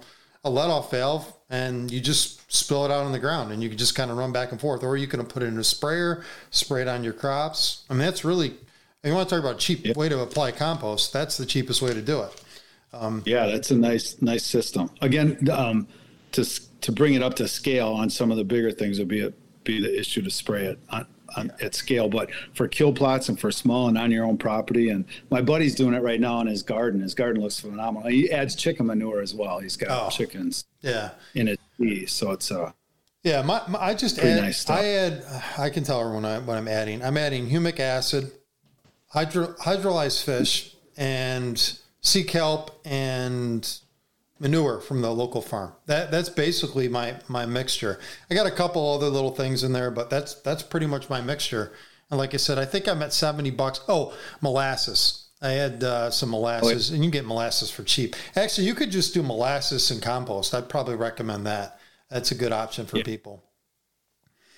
[0.43, 3.69] a let off valve, and you just spill it out on the ground, and you
[3.69, 5.63] can just kind of run back and forth, or you can put it in a
[5.63, 7.83] sprayer, spray it on your crops.
[7.89, 8.55] I mean, that's really.
[9.03, 11.13] You want to talk about cheap way to apply compost?
[11.13, 12.43] That's the cheapest way to do it.
[12.91, 14.89] Um, yeah, that's a nice nice system.
[15.01, 15.87] Again, um,
[16.33, 16.43] to
[16.81, 19.33] to bring it up to scale on some of the bigger things would be a,
[19.63, 22.09] be the issue to spray it on, on, at scale.
[22.09, 25.75] But for kill plots and for small and on your own property, and my buddy's
[25.75, 27.01] doing it right now in his garden.
[27.01, 28.09] His garden looks phenomenal.
[28.09, 29.59] He adds chicken manure as well.
[29.59, 30.65] He's got oh, chickens.
[30.81, 31.11] Yeah.
[31.35, 31.59] In it,
[32.09, 32.71] so it's uh.
[33.23, 34.41] Yeah, my, my I just add.
[34.41, 35.25] Nice I add.
[35.57, 37.03] I can tell when I what I'm adding.
[37.03, 38.31] I'm adding humic acid,
[39.07, 43.69] hydro, hydrolyzed fish, and sea kelp and
[44.39, 45.73] manure from the local farm.
[45.85, 47.99] That that's basically my my mixture.
[48.29, 51.21] I got a couple other little things in there, but that's that's pretty much my
[51.21, 51.71] mixture.
[52.09, 53.81] And like I said, I think I'm at seventy bucks.
[53.87, 55.25] Oh, molasses.
[55.41, 58.15] I had uh, some molasses, oh, and you can get molasses for cheap.
[58.35, 60.53] Actually, you could just do molasses and compost.
[60.53, 61.79] I'd probably recommend that.
[62.09, 63.03] That's a good option for yeah.
[63.03, 63.43] people.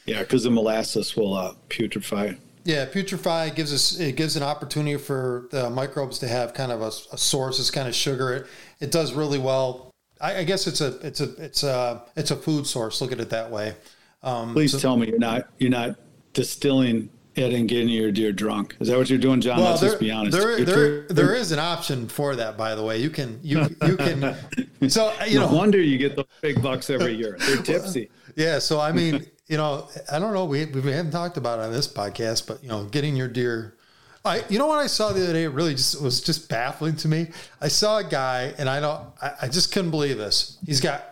[0.05, 2.37] Yeah, because the molasses will uh, putrefy.
[2.63, 6.81] Yeah, putrefy gives us it gives an opportunity for the microbes to have kind of
[6.81, 7.59] a, a source.
[7.59, 8.33] It's kind of sugar.
[8.33, 8.47] It
[8.81, 9.93] it does really well.
[10.19, 13.01] I, I, guess it's a it's a it's a it's a food source.
[13.01, 13.75] Look at it that way.
[14.23, 15.95] Um, Please so, tell me you're not you're not
[16.33, 18.75] distilling it and getting your deer drunk.
[18.79, 19.57] Is that what you're doing, Jon?
[19.57, 20.37] Well, Let's there, just be honest.
[20.37, 22.97] There, there, there is an option for that, by the way.
[22.97, 24.35] You can you you can.
[24.89, 27.37] So you no know, wonder you get those big bucks every year.
[27.39, 28.09] They're tipsy.
[28.35, 28.57] Yeah.
[28.57, 30.45] So I mean, you know, I don't know.
[30.45, 33.77] We, we haven't talked about it on this podcast, but you know, getting your deer.
[34.23, 35.43] I, you know what I saw the other day?
[35.45, 37.27] It really just was just baffling to me.
[37.59, 40.57] I saw a guy, and I don't, I, I just couldn't believe this.
[40.65, 41.03] He's got,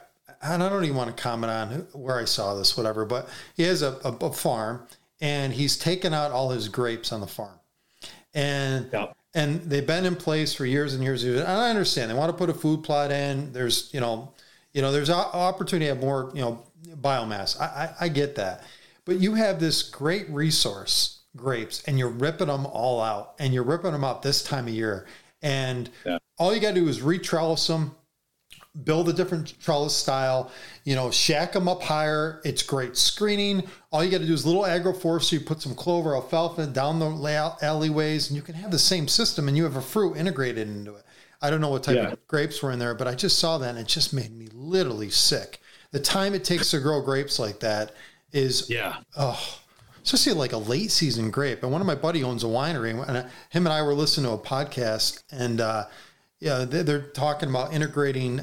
[0.42, 3.06] and I don't even want to comment on where I saw this, whatever.
[3.06, 4.88] But he has a, a, a farm,
[5.20, 7.60] and he's taken out all his grapes on the farm,
[8.34, 9.08] and yeah.
[9.34, 11.24] and they've been in place for years and years.
[11.24, 13.52] And I understand they want to put a food plot in.
[13.52, 14.34] There's, you know,
[14.72, 16.64] you know, there's opportunity to have more, you know,
[17.02, 17.60] biomass.
[17.60, 18.64] I, I, I get that.
[19.06, 23.64] But you have this great resource, grapes, and you're ripping them all out, and you're
[23.64, 25.08] ripping them out this time of year.
[25.42, 26.18] And yeah.
[26.38, 27.96] all you got to do is retrellis them,
[28.84, 30.52] build a different trellis style,
[30.84, 32.42] you know, shack them up higher.
[32.44, 33.64] It's great screening.
[33.92, 38.30] All you got to do is little agroforestry, put some clover, alfalfa down the alleyways,
[38.30, 41.04] and you can have the same system and you have a fruit integrated into it.
[41.42, 42.12] I don't know what type yeah.
[42.12, 44.50] of grapes were in there, but I just saw that and it just made me
[44.52, 45.60] literally sick
[45.92, 47.92] the time it takes to grow grapes like that
[48.32, 48.98] is yeah.
[49.18, 49.59] Oh,
[50.12, 51.62] especially like a late season grape.
[51.62, 53.18] And one of my buddy owns a winery, and
[53.50, 55.86] him and I were listening to a podcast, and uh,
[56.40, 58.42] yeah, they're talking about integrating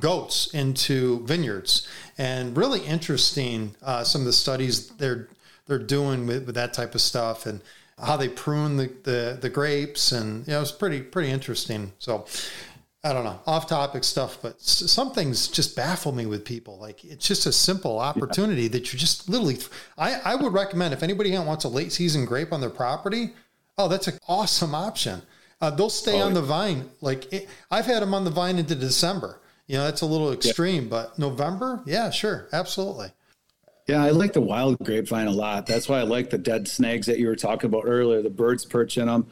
[0.00, 1.86] goats into vineyards,
[2.18, 3.76] and really interesting.
[3.82, 5.28] Uh, some of the studies they're
[5.66, 7.60] they're doing with, with that type of stuff, and
[8.02, 11.92] how they prune the, the, the grapes, and you know, it's pretty pretty interesting.
[12.00, 12.26] So
[13.04, 16.78] I don't know, off topic stuff, but some things just baffle me with people.
[16.78, 18.68] Like it's just a simple opportunity yeah.
[18.68, 19.58] that you're just literally.
[19.98, 23.34] I, I would recommend if anybody wants a late season grape on their property,
[23.76, 25.20] oh, that's an awesome option.
[25.60, 26.88] Uh, they'll stay oh, on the vine.
[27.02, 29.38] Like it, I've had them on the vine into December.
[29.66, 30.88] You know, that's a little extreme, yeah.
[30.88, 33.08] but November, yeah, sure, absolutely.
[33.86, 35.66] Yeah, I like the wild grapevine a lot.
[35.66, 38.22] That's why I like the dead snags that you were talking about earlier.
[38.22, 39.26] The birds perch in them,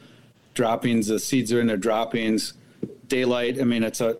[0.53, 2.53] droppings, the seeds are in their droppings
[3.13, 3.61] daylight.
[3.61, 4.17] I mean, it's a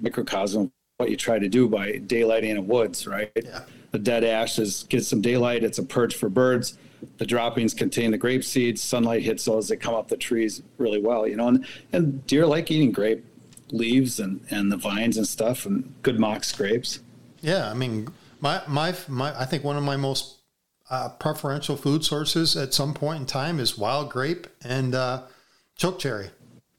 [0.00, 3.30] microcosm what you try to do by daylighting in woods, right?
[3.34, 3.62] Yeah.
[3.92, 5.64] The dead ashes get some daylight.
[5.64, 6.76] It's a perch for birds.
[7.16, 8.82] The droppings contain the grape seeds.
[8.82, 9.68] Sunlight hits those.
[9.68, 11.48] They come up the trees really well, you know.
[11.48, 13.24] And, and deer like eating grape
[13.70, 17.00] leaves and, and the vines and stuff and good mock grapes.
[17.40, 18.08] Yeah, I mean,
[18.40, 19.38] my my my.
[19.40, 20.40] I think one of my most
[20.90, 25.22] uh, preferential food sources at some point in time is wild grape and uh,
[25.76, 26.30] choke cherry.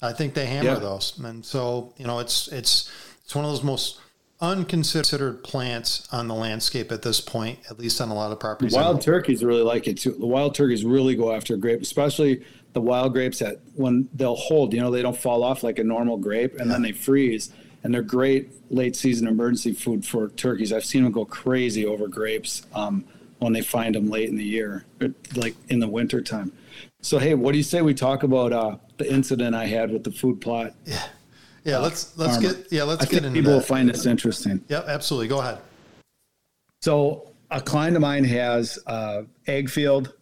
[0.02, 0.80] I think they hammer yeah.
[0.80, 2.92] those, and so you know it's it's
[3.24, 4.00] it's one of those most
[4.42, 8.74] unconsidered plants on the landscape at this point, at least on a lot of properties.
[8.74, 10.12] Wild turkeys really like it too.
[10.12, 14.74] The wild turkeys really go after grape, especially the wild grapes that when they'll hold,
[14.74, 16.74] you know, they don't fall off like a normal grape and yeah.
[16.74, 17.52] then they freeze
[17.84, 20.74] and they're great late season emergency food for turkeys.
[20.74, 23.04] I've seen them go crazy over grapes um,
[23.40, 24.86] when they find them late in the year,
[25.36, 26.52] like in the winter time.
[27.02, 30.04] So hey, what do you say we talk about uh, the incident I had with
[30.04, 30.74] the food plot?
[30.86, 31.04] Yeah,
[31.64, 31.78] yeah.
[31.80, 32.54] Let's let's farmer.
[32.54, 33.58] get yeah let's I get into people that.
[33.58, 34.64] will find this interesting.
[34.68, 35.28] Yep, absolutely.
[35.28, 35.58] Go ahead.
[36.82, 40.14] So a client of mine has uh, ag field,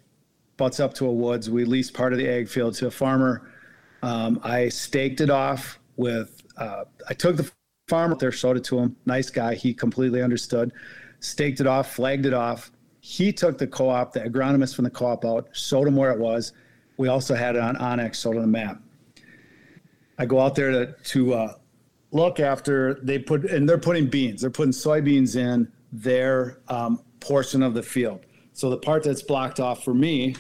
[0.58, 1.50] butts up to a woods.
[1.50, 3.52] We leased part of the ag field to a farmer.
[4.02, 6.42] Um, I staked it off with.
[6.58, 7.50] Uh, I took the
[7.90, 8.96] farmer there, showed it to him.
[9.06, 9.56] Nice guy.
[9.56, 10.72] He completely understood.
[11.20, 12.72] Staked it off, flagged it off.
[13.02, 16.54] He took the co-op, the agronomist from the co-op out, showed him where it was.
[17.00, 18.82] We also had it on onX, showed on the map.
[20.18, 21.54] I go out there to to uh,
[22.12, 24.42] look after they put and they're putting beans.
[24.42, 28.26] They're putting soybeans in their um, portion of the field.
[28.52, 30.36] So the part that's blocked off for me,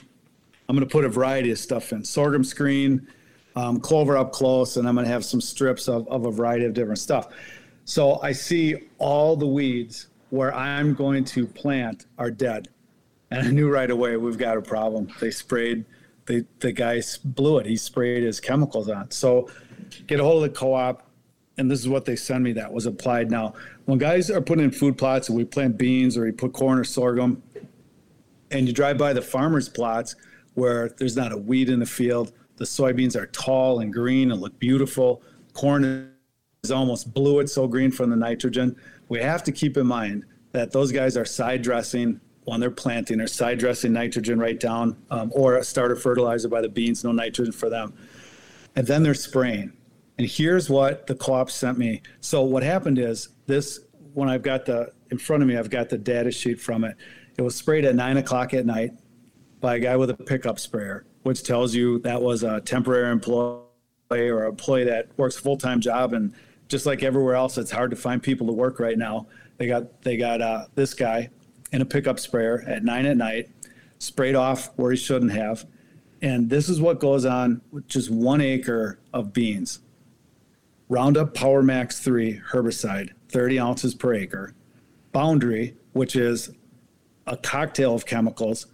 [0.67, 3.07] I'm going to put a variety of stuff in sorghum screen,
[3.55, 6.65] um, clover up close, and I'm going to have some strips of, of a variety
[6.65, 7.29] of different stuff.
[7.85, 12.67] So I see all the weeds where I'm going to plant are dead.
[13.31, 15.07] And I knew right away we've got a problem.
[15.21, 15.85] They sprayed,
[16.29, 17.65] the, the guy blew it.
[17.65, 19.09] He sprayed his chemicals on.
[19.09, 19.49] So
[20.05, 21.09] get a hold of the co op,
[21.57, 23.31] and this is what they send me that was applied.
[23.31, 26.53] Now, when guys are putting in food plots and we plant beans or we put
[26.53, 27.41] corn or sorghum,
[28.51, 30.15] and you drive by the farmers' plots
[30.53, 34.39] where there's not a weed in the field, the soybeans are tall and green and
[34.39, 35.23] look beautiful.
[35.53, 36.13] Corn
[36.63, 38.75] is almost blue, it's so green from the nitrogen.
[39.07, 43.17] We have to keep in mind that those guys are side dressing when they're planting,
[43.17, 47.11] they're side dressing nitrogen right down, um, or a starter fertilizer by the beans, no
[47.11, 47.93] nitrogen for them.
[48.75, 49.73] And then they're spraying.
[50.17, 52.01] And here's what the co-op sent me.
[52.21, 53.79] So what happened is this
[54.13, 56.95] when I've got the in front of me, I've got the data sheet from it.
[57.37, 58.91] It was sprayed at nine o'clock at night
[59.59, 63.61] by a guy with a pickup sprayer, which tells you that was a temporary employee
[64.11, 66.13] or employee that works a full time job.
[66.13, 66.33] And
[66.67, 69.27] just like everywhere else, it's hard to find people to work right now.
[69.57, 71.29] They got they got uh, this guy
[71.71, 73.49] in a pickup sprayer at nine at night,
[73.99, 75.65] sprayed off where he shouldn't have.
[76.21, 79.79] And this is what goes on with just one acre of beans.
[80.89, 84.55] Roundup Power Max 3 herbicide, 30 ounces per acre.
[85.11, 86.51] Boundary, which is
[87.27, 88.65] a cocktail of chemicals.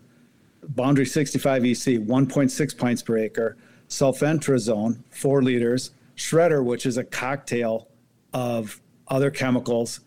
[0.63, 3.57] Boundary 65 EC, 1.6 pints per acre.
[3.89, 5.91] Sulfentrazone, 4 liters.
[6.15, 7.89] Shredder, which is a cocktail
[8.33, 9.99] of other chemicals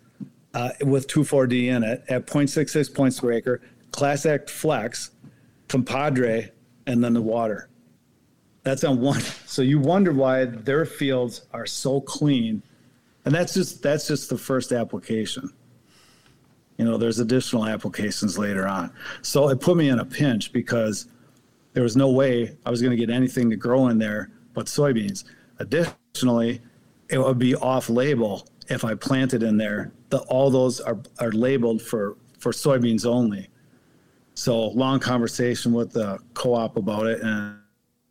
[0.55, 3.61] uh, with 2,4-D in it at 0.66 points per acre.
[3.93, 5.11] Class Act Flex,
[5.69, 6.51] Compadre,
[6.87, 7.69] and then the water.
[8.63, 9.23] That's on one.
[9.49, 12.63] So you wonder why their fields are so clean,
[13.25, 15.51] and that's just that's just the first application.
[16.77, 18.93] You know, there's additional applications later on.
[19.23, 21.09] So it put me in a pinch because
[21.73, 24.67] there was no way I was going to get anything to grow in there but
[24.67, 25.25] soybeans.
[25.59, 26.61] Additionally,
[27.09, 29.93] it would be off-label if I planted in there.
[30.11, 33.49] The, all those are are labeled for for soybeans only.
[34.35, 37.59] So long conversation with the co-op about it and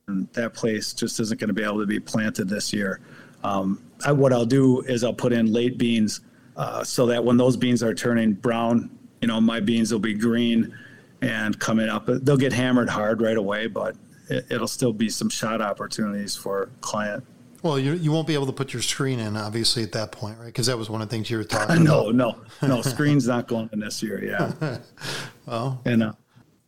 [0.08, 3.02] and that place just isn't going to be able to be planted this year.
[3.44, 6.22] Um, I, what I'll do is I'll put in late beans
[6.56, 8.90] uh, so that when those beans are turning brown,
[9.22, 10.74] you know, my beans will be green
[11.22, 12.06] and coming up.
[12.08, 13.96] They'll get hammered hard right away, but
[14.30, 17.26] it, will still be some shot opportunities for client.
[17.64, 20.38] Well, you, you won't be able to put your screen in, obviously, at that point,
[20.38, 20.46] right?
[20.46, 22.16] Because that was one of the things you were talking no, about.
[22.16, 22.82] No, no, no.
[22.82, 24.78] Screen's not going in this year, yeah.
[25.46, 26.14] well, and uh,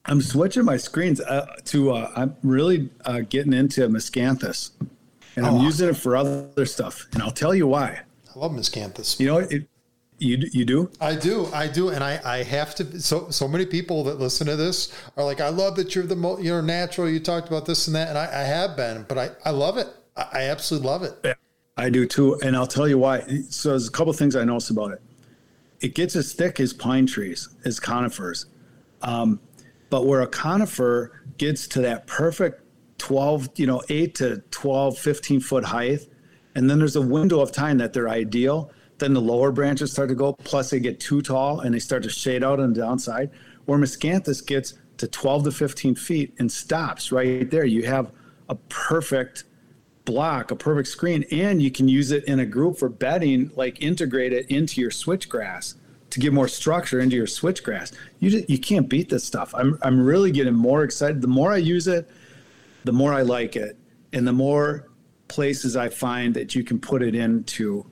[0.06, 1.92] I'm switching my screens uh, to.
[1.92, 4.72] Uh, I'm really uh, getting into Miscanthus,
[5.36, 7.06] and oh, I'm using it for other stuff.
[7.14, 8.02] And I'll tell you why.
[8.36, 9.20] I love Miscanthus.
[9.20, 9.68] You know, it,
[10.18, 10.90] you you do?
[11.00, 13.00] I do, I do, and I I have to.
[13.00, 16.16] So so many people that listen to this are like, I love that you're the
[16.16, 17.10] mo- you're natural.
[17.10, 19.78] You talked about this and that, and I, I have been, but I I love
[19.78, 19.88] it.
[20.20, 21.14] I, I absolutely love it.
[21.24, 21.34] Yeah,
[21.78, 23.22] I do too, and I'll tell you why.
[23.50, 25.02] So there's a couple things I noticed about it.
[25.82, 28.48] It gets as thick as pine trees, as conifers.
[29.02, 29.40] Um,
[29.90, 32.64] but where a conifer gets to that perfect
[32.98, 36.02] 12, you know, 8 to 12, 15 foot height,
[36.56, 40.10] and then there's a window of time that they're ideal, then the lower branches start
[40.10, 42.82] to go, plus they get too tall and they start to shade out on the
[42.82, 43.32] downside.
[43.66, 47.64] Where Miscanthus gets to 12 to 15 feet and stops right there.
[47.64, 48.12] You have
[48.50, 49.46] a perfect
[50.10, 53.80] block, a perfect screen, and you can use it in a group for bedding, like
[53.80, 55.76] integrate it into your switchgrass
[56.10, 57.94] to give more structure into your switchgrass.
[58.20, 59.54] You you can't beat this stuff.
[59.54, 61.22] I'm I'm really getting more excited.
[61.22, 62.10] The more I use it,
[62.86, 63.78] the more I like it,
[64.12, 64.88] and the more
[65.28, 67.86] places I find that you can put it into.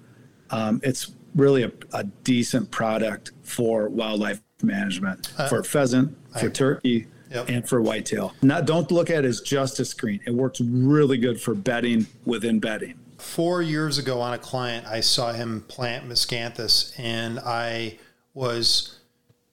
[0.50, 6.50] Um, it's really a, a, decent product for wildlife management, uh, for pheasant, for I,
[6.50, 7.50] turkey, yep.
[7.50, 8.34] and for whitetail.
[8.42, 10.20] Not don't look at it as just a screen.
[10.26, 12.96] It works really good for bedding within bedding.
[13.18, 17.98] four years ago on a client, I saw him plant miscanthus, and I
[18.34, 19.00] was,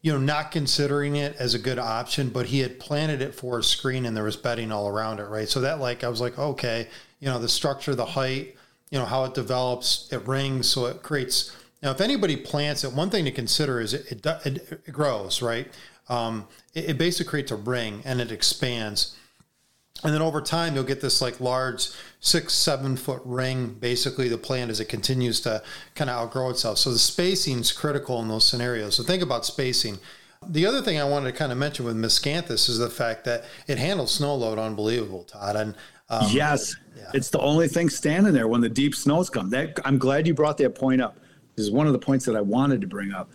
[0.03, 3.59] you know, not considering it as a good option, but he had planted it for
[3.59, 5.49] a screen, and there was bedding all around it, right?
[5.49, 6.89] So that, like, I was like, okay,
[7.21, 8.57] you know, the structure, the height,
[8.91, 11.57] you know, how it develops, it rings, so it creates.
[11.83, 15.41] Now, if anybody plants it, one thing to consider is it, it, it, it grows,
[15.43, 15.69] right?
[16.09, 19.17] Um, it, it basically creates a ring and it expands
[20.05, 21.89] and then over time, you'll get this like large
[22.21, 25.63] six, seven foot ring, basically the plant as it continues to
[25.95, 26.79] kind of outgrow itself.
[26.79, 28.97] So the spacing is critical in those scenarios.
[28.97, 29.99] So think about spacing.
[30.47, 33.45] The other thing I wanted to kind of mention with miscanthus is the fact that
[33.67, 35.57] it handles snow load unbelievable, Todd.
[35.57, 35.75] And
[36.11, 37.11] um, yes, yeah.
[37.15, 39.49] it's the only thing standing there when the deep snows come.
[39.49, 41.19] That I'm glad you brought that point up.
[41.57, 43.31] This is one of the points that I wanted to bring up.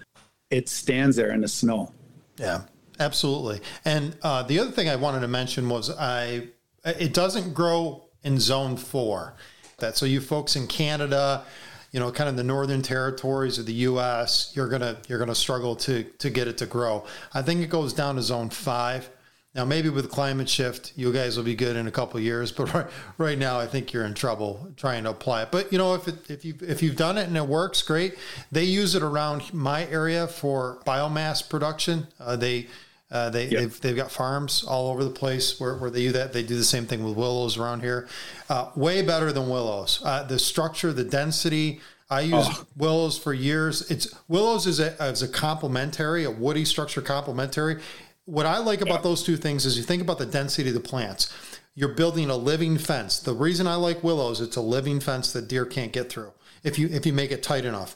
[0.51, 1.93] It stands there in the snow.
[2.39, 2.61] Yeah,
[2.99, 3.61] absolutely.
[3.85, 6.47] And uh, the other thing I wanted to mention was I
[6.85, 9.35] it doesn't grow in zone four.
[9.79, 11.43] That so you folks in Canada,
[11.91, 15.75] you know, kind of the northern territories of the U.S., you're gonna you're gonna struggle
[15.77, 17.05] to to get it to grow.
[17.33, 19.09] I think it goes down to zone five.
[19.55, 22.71] Now, maybe with climate shift, you guys will be good in a couple years, but
[22.73, 22.87] right,
[23.17, 25.51] right now, I think you're in trouble trying to apply it.
[25.51, 28.15] But you know, if it, if you if you've done it and it works, great.
[28.51, 32.07] They use it around my area for biomass production.
[32.19, 32.67] Uh, they
[33.11, 33.61] uh, they, yep.
[33.61, 36.31] they've, they've got farms all over the place where, where they do that.
[36.31, 38.07] They do the same thing with willows around here.
[38.49, 39.99] Uh, way better than willows.
[40.05, 41.81] Uh, the structure, the density.
[42.11, 42.65] I use oh.
[42.77, 43.89] willows for years.
[43.89, 47.81] It's willows is a, as a complementary, a woody structure complementary.
[48.29, 50.81] What I like about those two things is you think about the density of the
[50.81, 51.33] plants.
[51.73, 53.19] You're building a living fence.
[53.19, 56.31] The reason I like willows, it's a living fence that deer can't get through
[56.63, 57.95] if you if you make it tight enough.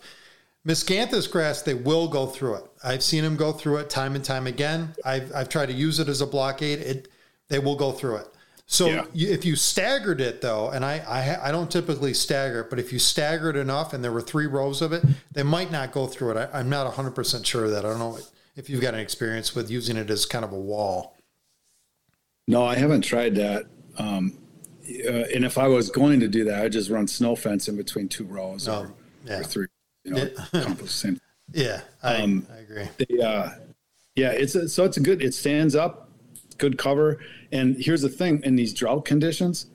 [0.66, 2.64] Miscanthus grass, they will go through it.
[2.84, 4.96] I've seen them go through it time and time again.
[5.04, 6.80] I've, I've tried to use it as a blockade.
[6.80, 7.10] It,
[7.50, 8.28] they will go through it.
[8.66, 9.06] So yeah.
[9.14, 12.80] you, if you staggered it though, and I, I, I don't typically stagger it, but
[12.80, 15.04] if you staggered enough and there were three rows of it,
[15.34, 16.50] they might not go through it.
[16.54, 17.86] I, am not 100% sure of that.
[17.86, 18.18] I don't know
[18.56, 21.16] if you've got an experience with using it as kind of a wall.
[22.48, 23.66] No, I haven't tried that.
[23.98, 24.38] Um,
[24.86, 27.78] uh, and if I was going to do that, I'd just run snow fence in
[27.78, 28.94] between two rows or,
[29.26, 29.40] yeah.
[29.40, 29.68] or three
[30.04, 31.20] you know, accomplish same.
[31.52, 32.90] Yeah, I, um, I agree.
[32.98, 33.50] The, uh,
[34.16, 35.22] yeah, it's a, so it's a good.
[35.22, 36.10] It stands up,
[36.58, 37.20] good cover.
[37.52, 39.68] And here's the thing: in these drought conditions,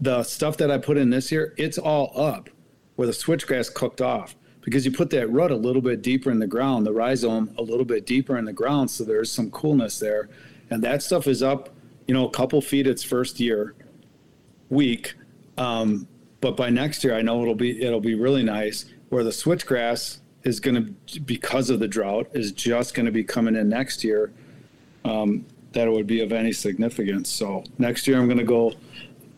[0.00, 2.48] the stuff that I put in this year, it's all up,
[2.96, 4.36] where the switchgrass cooked off
[4.66, 7.62] because you put that root a little bit deeper in the ground, the rhizome a
[7.62, 10.28] little bit deeper in the ground, so there's some coolness there,
[10.70, 11.70] and that stuff is up,
[12.08, 13.76] you know, a couple feet its first year,
[14.68, 15.14] week.
[15.56, 16.08] Um,
[16.40, 20.18] but by next year, I know it'll be it'll be really nice where the switchgrass
[20.42, 24.02] is going to, because of the drought, is just going to be coming in next
[24.02, 24.32] year.
[25.04, 27.30] Um, that it would be of any significance.
[27.30, 28.72] So next year I'm going to go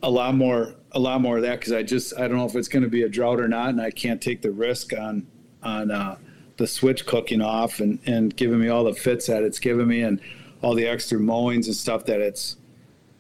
[0.03, 2.57] a lot more, a lot more of that because I just I don't know if
[2.57, 5.27] it's going to be a drought or not, and I can't take the risk on
[5.63, 6.17] on uh,
[6.57, 10.03] the switch cooking off and and giving me all the fits that it's giving me
[10.03, 10.21] and
[10.61, 12.57] all the extra mowings and stuff that it's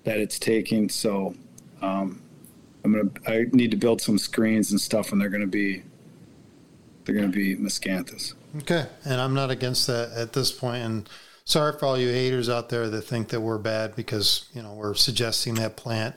[0.02, 0.88] that it's taking.
[0.88, 1.36] So
[1.80, 2.20] um,
[2.84, 5.84] I'm gonna I need to build some screens and stuff, and they're to be
[7.04, 8.34] they're to be miscanthus.
[8.58, 10.84] Okay, and I'm not against that at this point.
[10.84, 11.08] And
[11.44, 14.74] sorry for all you haters out there that think that we're bad because you know
[14.74, 16.16] we're suggesting that plant.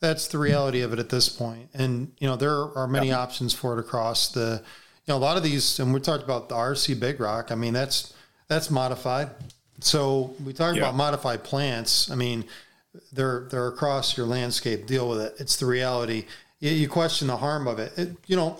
[0.00, 1.68] That's the reality of it at this point.
[1.74, 3.18] And you know there are many yeah.
[3.18, 4.62] options for it across the.
[5.06, 7.50] You know a lot of these, and we talked about the RC Big Rock.
[7.50, 8.14] I mean that's
[8.48, 9.30] that's modified.
[9.80, 10.84] So we talked yeah.
[10.84, 12.10] about modified plants.
[12.10, 12.44] I mean
[13.12, 14.86] they're they're across your landscape.
[14.86, 15.34] Deal with it.
[15.38, 16.26] It's the reality.
[16.60, 17.92] You, you question the harm of it.
[17.96, 18.58] it you know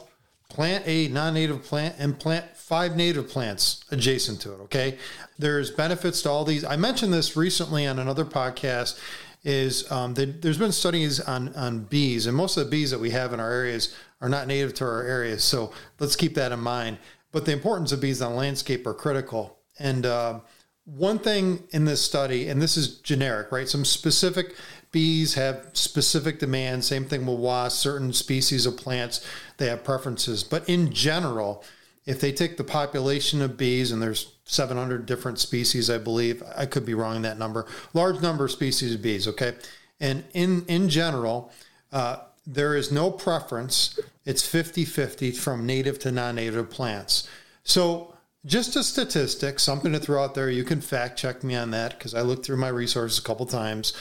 [0.51, 4.99] plant a non-native plant and plant five native plants adjacent to it okay
[5.39, 8.99] there's benefits to all these i mentioned this recently on another podcast
[9.43, 13.11] is um, there's been studies on, on bees and most of the bees that we
[13.11, 16.61] have in our areas are not native to our areas so let's keep that in
[16.61, 16.99] mind
[17.33, 20.39] but the importance of bees on landscape are critical and uh,
[20.85, 24.55] one thing in this study and this is generic right some specific
[24.93, 26.87] bees have specific demands.
[26.87, 27.81] Same thing with wasps.
[27.81, 29.25] Certain species of plants,
[29.57, 30.43] they have preferences.
[30.43, 31.65] But in general,
[32.07, 36.67] if they take the population of bees, and there's 700 different species, I believe, I
[36.67, 39.55] could be wrong in that number, large number of species of bees, okay?
[40.01, 41.53] And in, in general,
[41.93, 43.99] uh, there is no preference.
[44.25, 47.29] It's 50 50 from native to non native plants.
[47.63, 48.15] So,
[48.47, 50.49] just a statistic, something to throw out there.
[50.49, 53.45] You can fact check me on that because I looked through my resources a couple
[53.45, 53.93] times.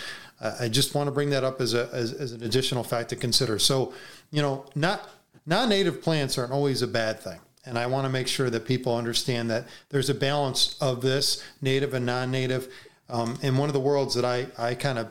[0.41, 3.17] I just want to bring that up as, a, as, as an additional fact to
[3.17, 3.59] consider.
[3.59, 3.93] So,
[4.31, 5.09] you know, not
[5.45, 7.39] non-native plants aren't always a bad thing.
[7.65, 11.43] And I want to make sure that people understand that there's a balance of this
[11.61, 12.71] native and non-native.
[13.09, 15.09] Um, and one of the worlds that I, I kind of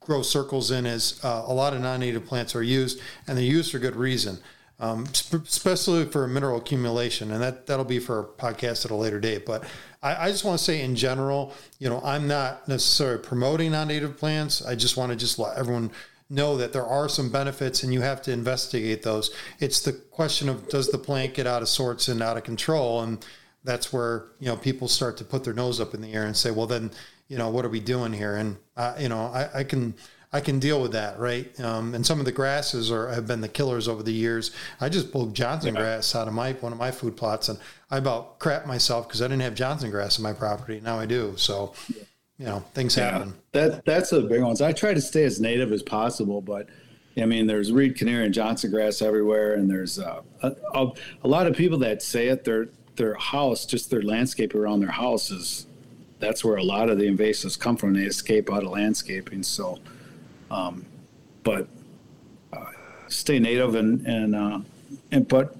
[0.00, 3.72] grow circles in is uh, a lot of non-native plants are used, and they're used
[3.72, 4.38] for good reason,
[4.78, 8.94] um, sp- especially for mineral accumulation, and that that'll be for a podcast at a
[8.94, 9.44] later date.
[9.44, 9.64] But
[10.02, 14.16] I, I just want to say, in general, you know, I'm not necessarily promoting non-native
[14.16, 14.64] plants.
[14.64, 15.90] I just want to just let everyone
[16.28, 19.30] know that there are some benefits and you have to investigate those.
[19.60, 23.02] It's the question of does the plant get out of sorts and out of control?
[23.02, 23.24] And
[23.64, 26.36] that's where, you know, people start to put their nose up in the air and
[26.36, 26.90] say, well, then,
[27.28, 28.36] you know, what are we doing here?
[28.36, 29.94] And, uh, you know, I, I, can,
[30.32, 31.18] I can deal with that.
[31.18, 31.58] Right.
[31.60, 34.50] Um, and some of the grasses are, have been the killers over the years.
[34.80, 35.80] I just pulled Johnson yeah.
[35.80, 37.58] grass out of my, one of my food plots and
[37.88, 40.80] I about crap myself because I didn't have Johnson grass in my property.
[40.82, 41.34] Now I do.
[41.36, 42.02] So, yeah
[42.38, 43.34] you know things yeah, happen.
[43.52, 44.60] That that's the big ones.
[44.60, 46.68] I try to stay as native as possible, but
[47.18, 50.92] I mean, there's reed canary and Johnson grass everywhere, and there's uh, a, a,
[51.24, 52.44] a, lot of people that say it.
[52.44, 55.66] Their their house, just their landscape around their house is
[56.18, 57.94] that's where a lot of the invasives come from.
[57.94, 59.42] They escape out of landscaping.
[59.42, 59.78] So,
[60.50, 60.84] um,
[61.42, 61.68] but
[62.52, 62.66] uh,
[63.08, 64.60] stay native and and uh,
[65.10, 65.56] and but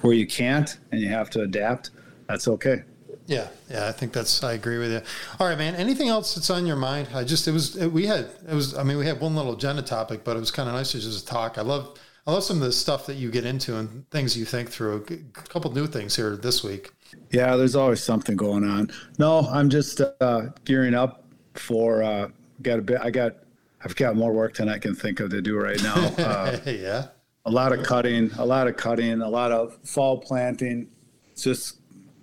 [0.00, 1.90] where you can't and you have to adapt,
[2.26, 2.82] that's okay.
[3.26, 4.42] Yeah, yeah, I think that's.
[4.44, 5.02] I agree with you.
[5.40, 5.74] All right, man.
[5.74, 7.08] Anything else that's on your mind?
[7.12, 8.76] I just it was it, we had it was.
[8.76, 11.00] I mean, we had one little agenda topic, but it was kind of nice to
[11.00, 11.58] just talk.
[11.58, 14.44] I love I love some of the stuff that you get into and things you
[14.44, 15.06] think through.
[15.10, 16.92] A couple new things here this week.
[17.30, 18.90] Yeah, there's always something going on.
[19.18, 21.24] No, I'm just uh, gearing up
[21.54, 22.02] for.
[22.02, 22.28] Uh,
[22.62, 23.00] got a bit.
[23.00, 23.36] I got.
[23.84, 26.14] I've got more work than I can think of to do right now.
[26.18, 27.08] Uh, yeah.
[27.44, 30.88] A lot of cutting, a lot of cutting, a lot of fall planting.
[31.30, 31.76] It's just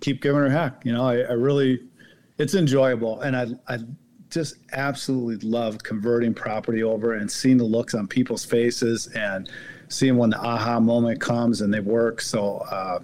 [0.04, 0.84] keep giving her heck.
[0.84, 1.80] You know, I, I really,
[2.38, 3.78] it's enjoyable, and I I
[4.28, 9.48] just absolutely love converting property over and seeing the looks on people's faces and
[9.88, 12.20] seeing when the aha moment comes and they work.
[12.20, 12.58] So.
[12.70, 13.00] Uh,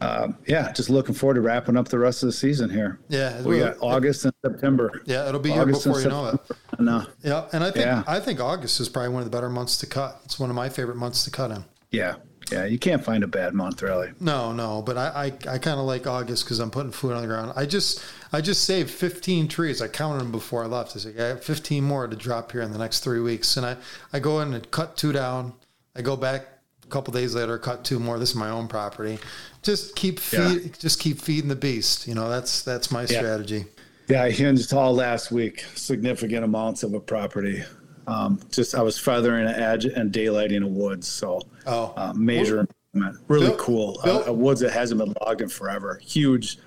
[0.00, 2.98] uh, yeah, just looking forward to wrapping up the rest of the season here.
[3.08, 5.00] Yeah, we got August and September.
[5.06, 6.40] Yeah, it'll be August here before you know it.
[6.76, 8.02] And, uh, yeah, and I think yeah.
[8.08, 10.20] I think August is probably one of the better months to cut.
[10.24, 11.64] It's one of my favorite months to cut in.
[11.92, 12.16] Yeah,
[12.52, 14.12] yeah, you can't find a bad month really.
[14.20, 17.22] No, no, but I I, I kind of like August because I'm putting food on
[17.22, 17.52] the ground.
[17.56, 19.82] I just I just saved 15 trees.
[19.82, 20.96] I counted them before I left.
[20.96, 23.66] I said I have 15 more to drop here in the next three weeks, and
[23.66, 23.76] I
[24.12, 25.54] I go in and cut two down.
[25.96, 26.46] I go back
[26.84, 28.18] a couple days later, cut two more.
[28.18, 29.18] This is my own property.
[29.62, 30.72] Just keep feed, yeah.
[30.78, 32.06] just keep feeding the beast.
[32.06, 33.18] You know that's that's my yeah.
[33.18, 33.64] strategy.
[34.08, 37.62] Yeah, I hinged all last week significant amounts of a property.
[38.06, 41.92] Um, just I was feathering an edge and daylighting a woods, so oh.
[41.96, 43.24] uh, major improvement.
[43.28, 44.00] Really cool.
[44.04, 46.00] Uh, woods that hasn't been logged in forever.
[46.02, 46.58] Huge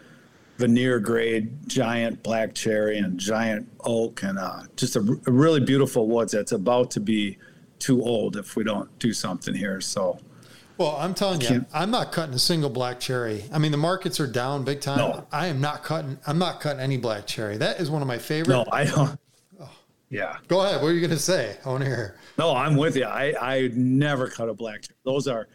[0.57, 6.07] veneer grade, giant black cherry and giant oak, and uh, just a, a, really beautiful
[6.07, 7.37] woods that's about to be
[7.79, 9.81] too old if we don't do something here.
[9.81, 10.17] So.
[10.77, 13.45] Well, I'm telling you, I'm not cutting a single black cherry.
[13.53, 14.97] I mean, the markets are down big time.
[14.97, 15.25] No.
[15.31, 16.17] I am not cutting.
[16.27, 17.55] I'm not cutting any black cherry.
[17.55, 18.53] That is one of my favorite.
[18.53, 19.17] No, I don't.
[20.09, 20.37] Yeah.
[20.47, 20.81] Go ahead.
[20.81, 21.57] What are you going to say?
[21.65, 22.17] I want to hear.
[22.37, 23.05] No, I'm with you.
[23.05, 24.95] I, I never cut a black tree.
[25.03, 25.47] Those are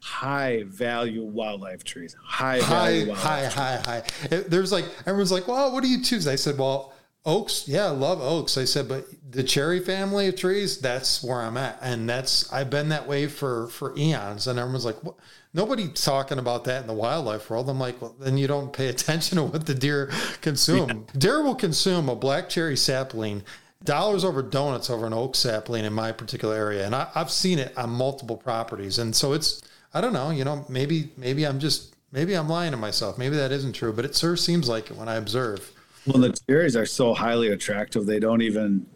[0.00, 2.16] high value wildlife trees.
[2.22, 4.02] High, high, high, high, high.
[4.28, 6.28] There's like, everyone's like, well, what do you choose?
[6.28, 6.92] I said, well,
[7.24, 7.66] oaks.
[7.66, 8.56] Yeah, I love oaks.
[8.56, 11.78] I said, but the cherry family of trees, that's where I'm at.
[11.82, 14.46] And that's, I've been that way for, for eons.
[14.46, 15.16] And everyone's like, what?
[15.52, 17.70] Nobody's talking about that in the wildlife world.
[17.70, 20.10] I'm like, well, then you don't pay attention to what the deer
[20.42, 20.88] consume.
[20.88, 21.18] Yeah.
[21.18, 23.42] Deer will consume a black cherry sapling
[23.84, 27.58] dollars over donuts over an oak sapling in my particular area, and I, have seen
[27.58, 28.98] it on multiple properties.
[28.98, 29.62] And so it's
[29.94, 33.18] I don't know, you know, maybe maybe I'm just maybe I'm lying to myself.
[33.18, 35.72] Maybe that isn't true, but it sure seems like it when I observe.
[36.06, 38.86] Well, the cherries are so highly attractive; they don't even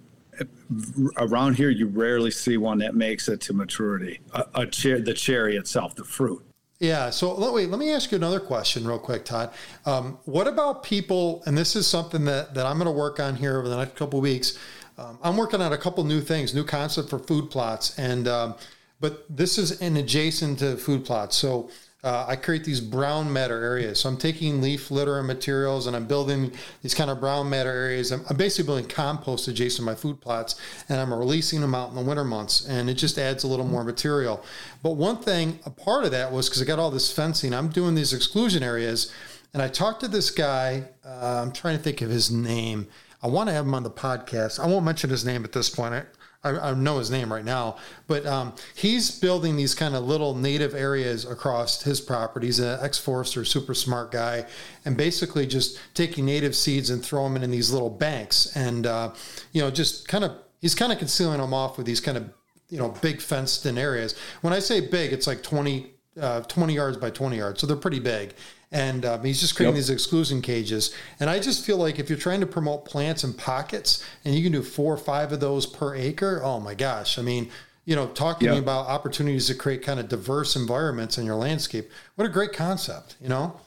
[1.16, 1.70] around here.
[1.70, 4.20] You rarely see one that makes it to maturity.
[4.32, 6.44] A, a cher- the cherry itself, the fruit.
[6.80, 7.10] Yeah.
[7.10, 9.52] So wait, let me ask you another question real quick, Todd.
[9.84, 11.42] Um, what about people?
[11.46, 13.96] And this is something that, that I'm going to work on here over the next
[13.96, 14.58] couple weeks.
[14.96, 18.54] Um, I'm working on a couple new things, new concept for food plots, and um,
[18.98, 21.36] but this is in adjacent to food plots.
[21.36, 21.70] So
[22.02, 24.00] uh, I create these brown matter areas.
[24.00, 27.70] So I'm taking leaf litter and materials and I'm building these kind of brown matter
[27.70, 28.10] areas.
[28.10, 31.90] I'm, I'm, basically building compost adjacent to my food plots and I'm releasing them out
[31.90, 32.66] in the winter months.
[32.66, 34.42] And it just adds a little more material.
[34.82, 37.68] But one thing, a part of that was because I got all this fencing, I'm
[37.68, 39.12] doing these exclusion areas.
[39.52, 42.86] And I talked to this guy, uh, I'm trying to think of his name.
[43.22, 44.58] I want to have him on the podcast.
[44.58, 45.92] I won't mention his name at this point.
[45.92, 46.04] I,
[46.42, 47.76] I know his name right now,
[48.06, 52.46] but um, he's building these kind of little native areas across his property.
[52.46, 54.46] He's an ex forester, super smart guy,
[54.86, 59.12] and basically just taking native seeds and throw them in these little banks, and uh,
[59.52, 60.32] you know, just kind of
[60.62, 62.30] he's kind of concealing them off with these kind of
[62.70, 64.14] you know big fenced in areas.
[64.40, 67.76] When I say big, it's like 20, uh, 20 yards by 20 yards, so they're
[67.76, 68.34] pretty big.
[68.72, 69.80] And um, he's just creating Yep.
[69.82, 70.94] these exclusion cages.
[71.18, 74.42] And I just feel like if you're trying to promote plants and pockets, and you
[74.42, 77.18] can do four or five of those per acre, oh my gosh!
[77.18, 77.50] I mean,
[77.84, 78.56] you know, talking Yeah.
[78.58, 81.90] about opportunities to create kind of diverse environments in your landscape.
[82.14, 83.58] What a great concept, you know?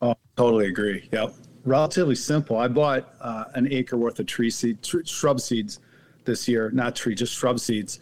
[0.00, 1.08] Oh, totally agree.
[1.12, 1.34] Yep.
[1.64, 2.56] Relatively simple.
[2.56, 5.80] I bought uh, an acre worth of tree seed, tr- shrub seeds
[6.24, 7.98] this year, not tree, just shrub seeds.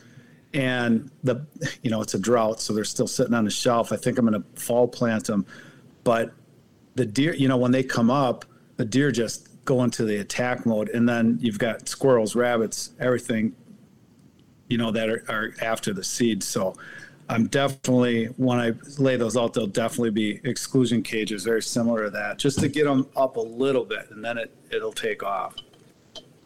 [0.53, 1.45] And the,
[1.83, 3.91] you know, it's a drought, so they're still sitting on the shelf.
[3.91, 5.47] I think I'm going to fall plant them,
[6.05, 6.33] but
[6.95, 8.45] the deer, you know, when they come up,
[8.77, 13.55] the deer just go into the attack mode, and then you've got squirrels, rabbits, everything,
[14.69, 16.47] you know, that are, are after the seeds.
[16.47, 16.75] So
[17.29, 22.11] I'm definitely when I lay those out, they'll definitely be exclusion cages, very similar to
[22.11, 25.55] that, just to get them up a little bit, and then it it'll take off.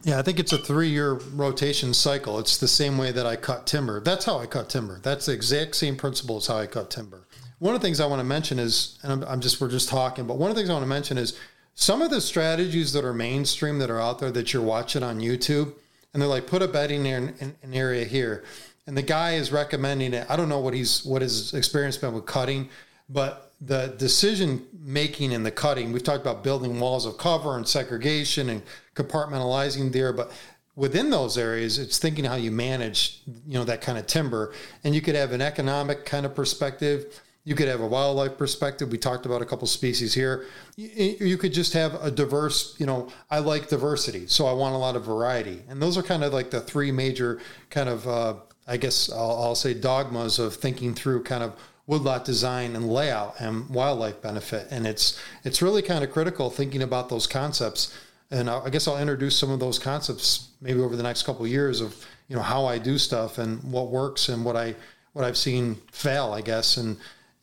[0.05, 2.39] Yeah, I think it's a three year rotation cycle.
[2.39, 4.01] It's the same way that I cut timber.
[4.01, 5.01] That's how I cut timber.
[5.03, 7.27] That's the exact same principle as how I cut timber.
[7.59, 9.89] One of the things I want to mention is, and I'm, I'm just, we're just
[9.89, 11.39] talking, but one of the things I want to mention is
[11.75, 15.21] some of the strategies that are mainstream that are out there that you're watching on
[15.21, 15.75] YouTube,
[16.13, 18.45] and they're like, put a bedding in, in an area here.
[18.87, 20.27] And the guy is recommending it.
[20.31, 22.71] I don't know what he's, what his experience been with cutting,
[23.09, 27.67] but the decision making in the cutting, we've talked about building walls of cover and
[27.67, 28.63] segregation and
[28.95, 30.33] compartmentalizing there, but
[30.77, 34.55] within those areas, it's thinking how you manage, you know, that kind of timber.
[34.85, 37.21] And you could have an economic kind of perspective.
[37.49, 38.93] You could have a wildlife perspective.
[38.93, 40.45] We talked about a couple species here.
[40.77, 44.75] You, you could just have a diverse, you know, I like diversity, so I want
[44.75, 45.63] a lot of variety.
[45.67, 47.41] And those are kind of like the three major
[47.71, 48.35] kind of, uh,
[48.67, 51.55] I guess I'll, I'll say dogmas of thinking through kind of
[51.87, 54.69] woodlot design and layout and wildlife benefit.
[54.71, 57.99] And it's it's really kind of critical thinking about those concepts.
[58.31, 61.51] And I guess I'll introduce some of those concepts maybe over the next couple of
[61.51, 61.97] years of
[62.29, 64.75] you know how I do stuff and what works and what I
[65.15, 66.77] what I've seen fail, I guess.
[66.77, 66.99] And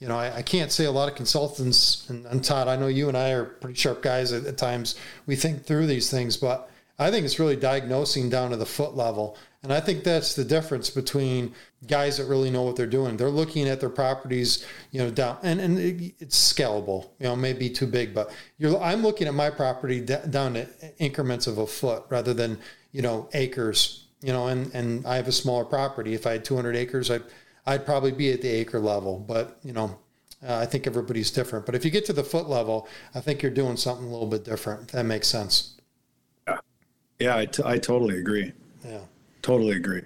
[0.05, 2.85] you know, I, I can't say a lot of consultants and, and Todd, I know
[2.85, 4.93] you and I are pretty sharp guys at, at times.
[5.25, 8.95] We think through these things, but I think it's really diagnosing down to the foot
[8.95, 9.35] level.
[9.63, 11.55] And I think that's the difference between
[11.87, 13.17] guys that really know what they're doing.
[13.17, 17.35] They're looking at their properties, you know, down and, and it- it's scalable, you know,
[17.35, 20.67] maybe too big, but you're, I'm looking at my property d- down to
[20.99, 22.59] increments of a foot rather than,
[22.91, 26.13] you know, acres, you know, and, and I have a smaller property.
[26.13, 27.23] If I had 200 acres, I'd,
[27.65, 29.97] I'd probably be at the acre level, but you know,
[30.47, 31.65] uh, I think everybody's different.
[31.65, 34.27] But if you get to the foot level, I think you're doing something a little
[34.27, 34.83] bit different.
[34.83, 35.75] If that makes sense.
[36.47, 36.57] Yeah,
[37.19, 38.53] yeah, I, t- I totally agree.
[38.83, 38.99] Yeah.
[39.41, 40.03] Totally agree.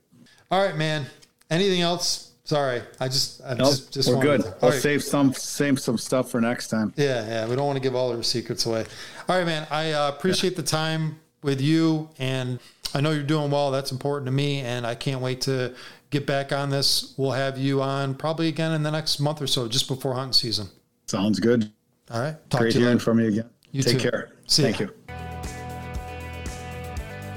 [0.52, 1.06] All right, man.
[1.50, 2.32] Anything else?
[2.44, 4.42] Sorry, I just, I Nope, just, just we're good.
[4.42, 4.82] To, I'll right.
[4.82, 6.92] save some save some stuff for next time.
[6.96, 7.48] Yeah, yeah.
[7.48, 8.86] We don't want to give all our secrets away.
[9.28, 9.68] All right, man.
[9.70, 12.60] I uh, appreciate the time with you, and
[12.96, 13.70] I know you're doing well.
[13.70, 15.76] That's important to me, and I can't wait to
[16.10, 17.14] get back on this.
[17.18, 20.34] We'll have you on probably again in the next month or so, just before hunting
[20.34, 20.68] season.
[21.08, 21.72] Sounds good.
[22.12, 22.36] All right.
[22.50, 23.06] Talk Great to you hearing later.
[23.06, 23.50] from you again.
[23.72, 24.10] You Take too.
[24.10, 24.32] care.
[24.48, 24.88] See Thank ya.
[24.88, 24.94] you.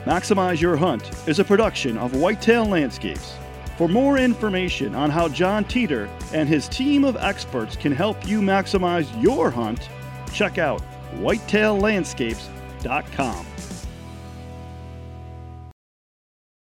[0.05, 3.35] Maximize Your Hunt is a production of Whitetail Landscapes.
[3.79, 8.41] For more information on how Jon Teater and his team of experts can help you
[8.41, 9.89] maximize your hunt,
[10.33, 10.83] check out
[11.17, 13.47] whitetaillandscapes.com.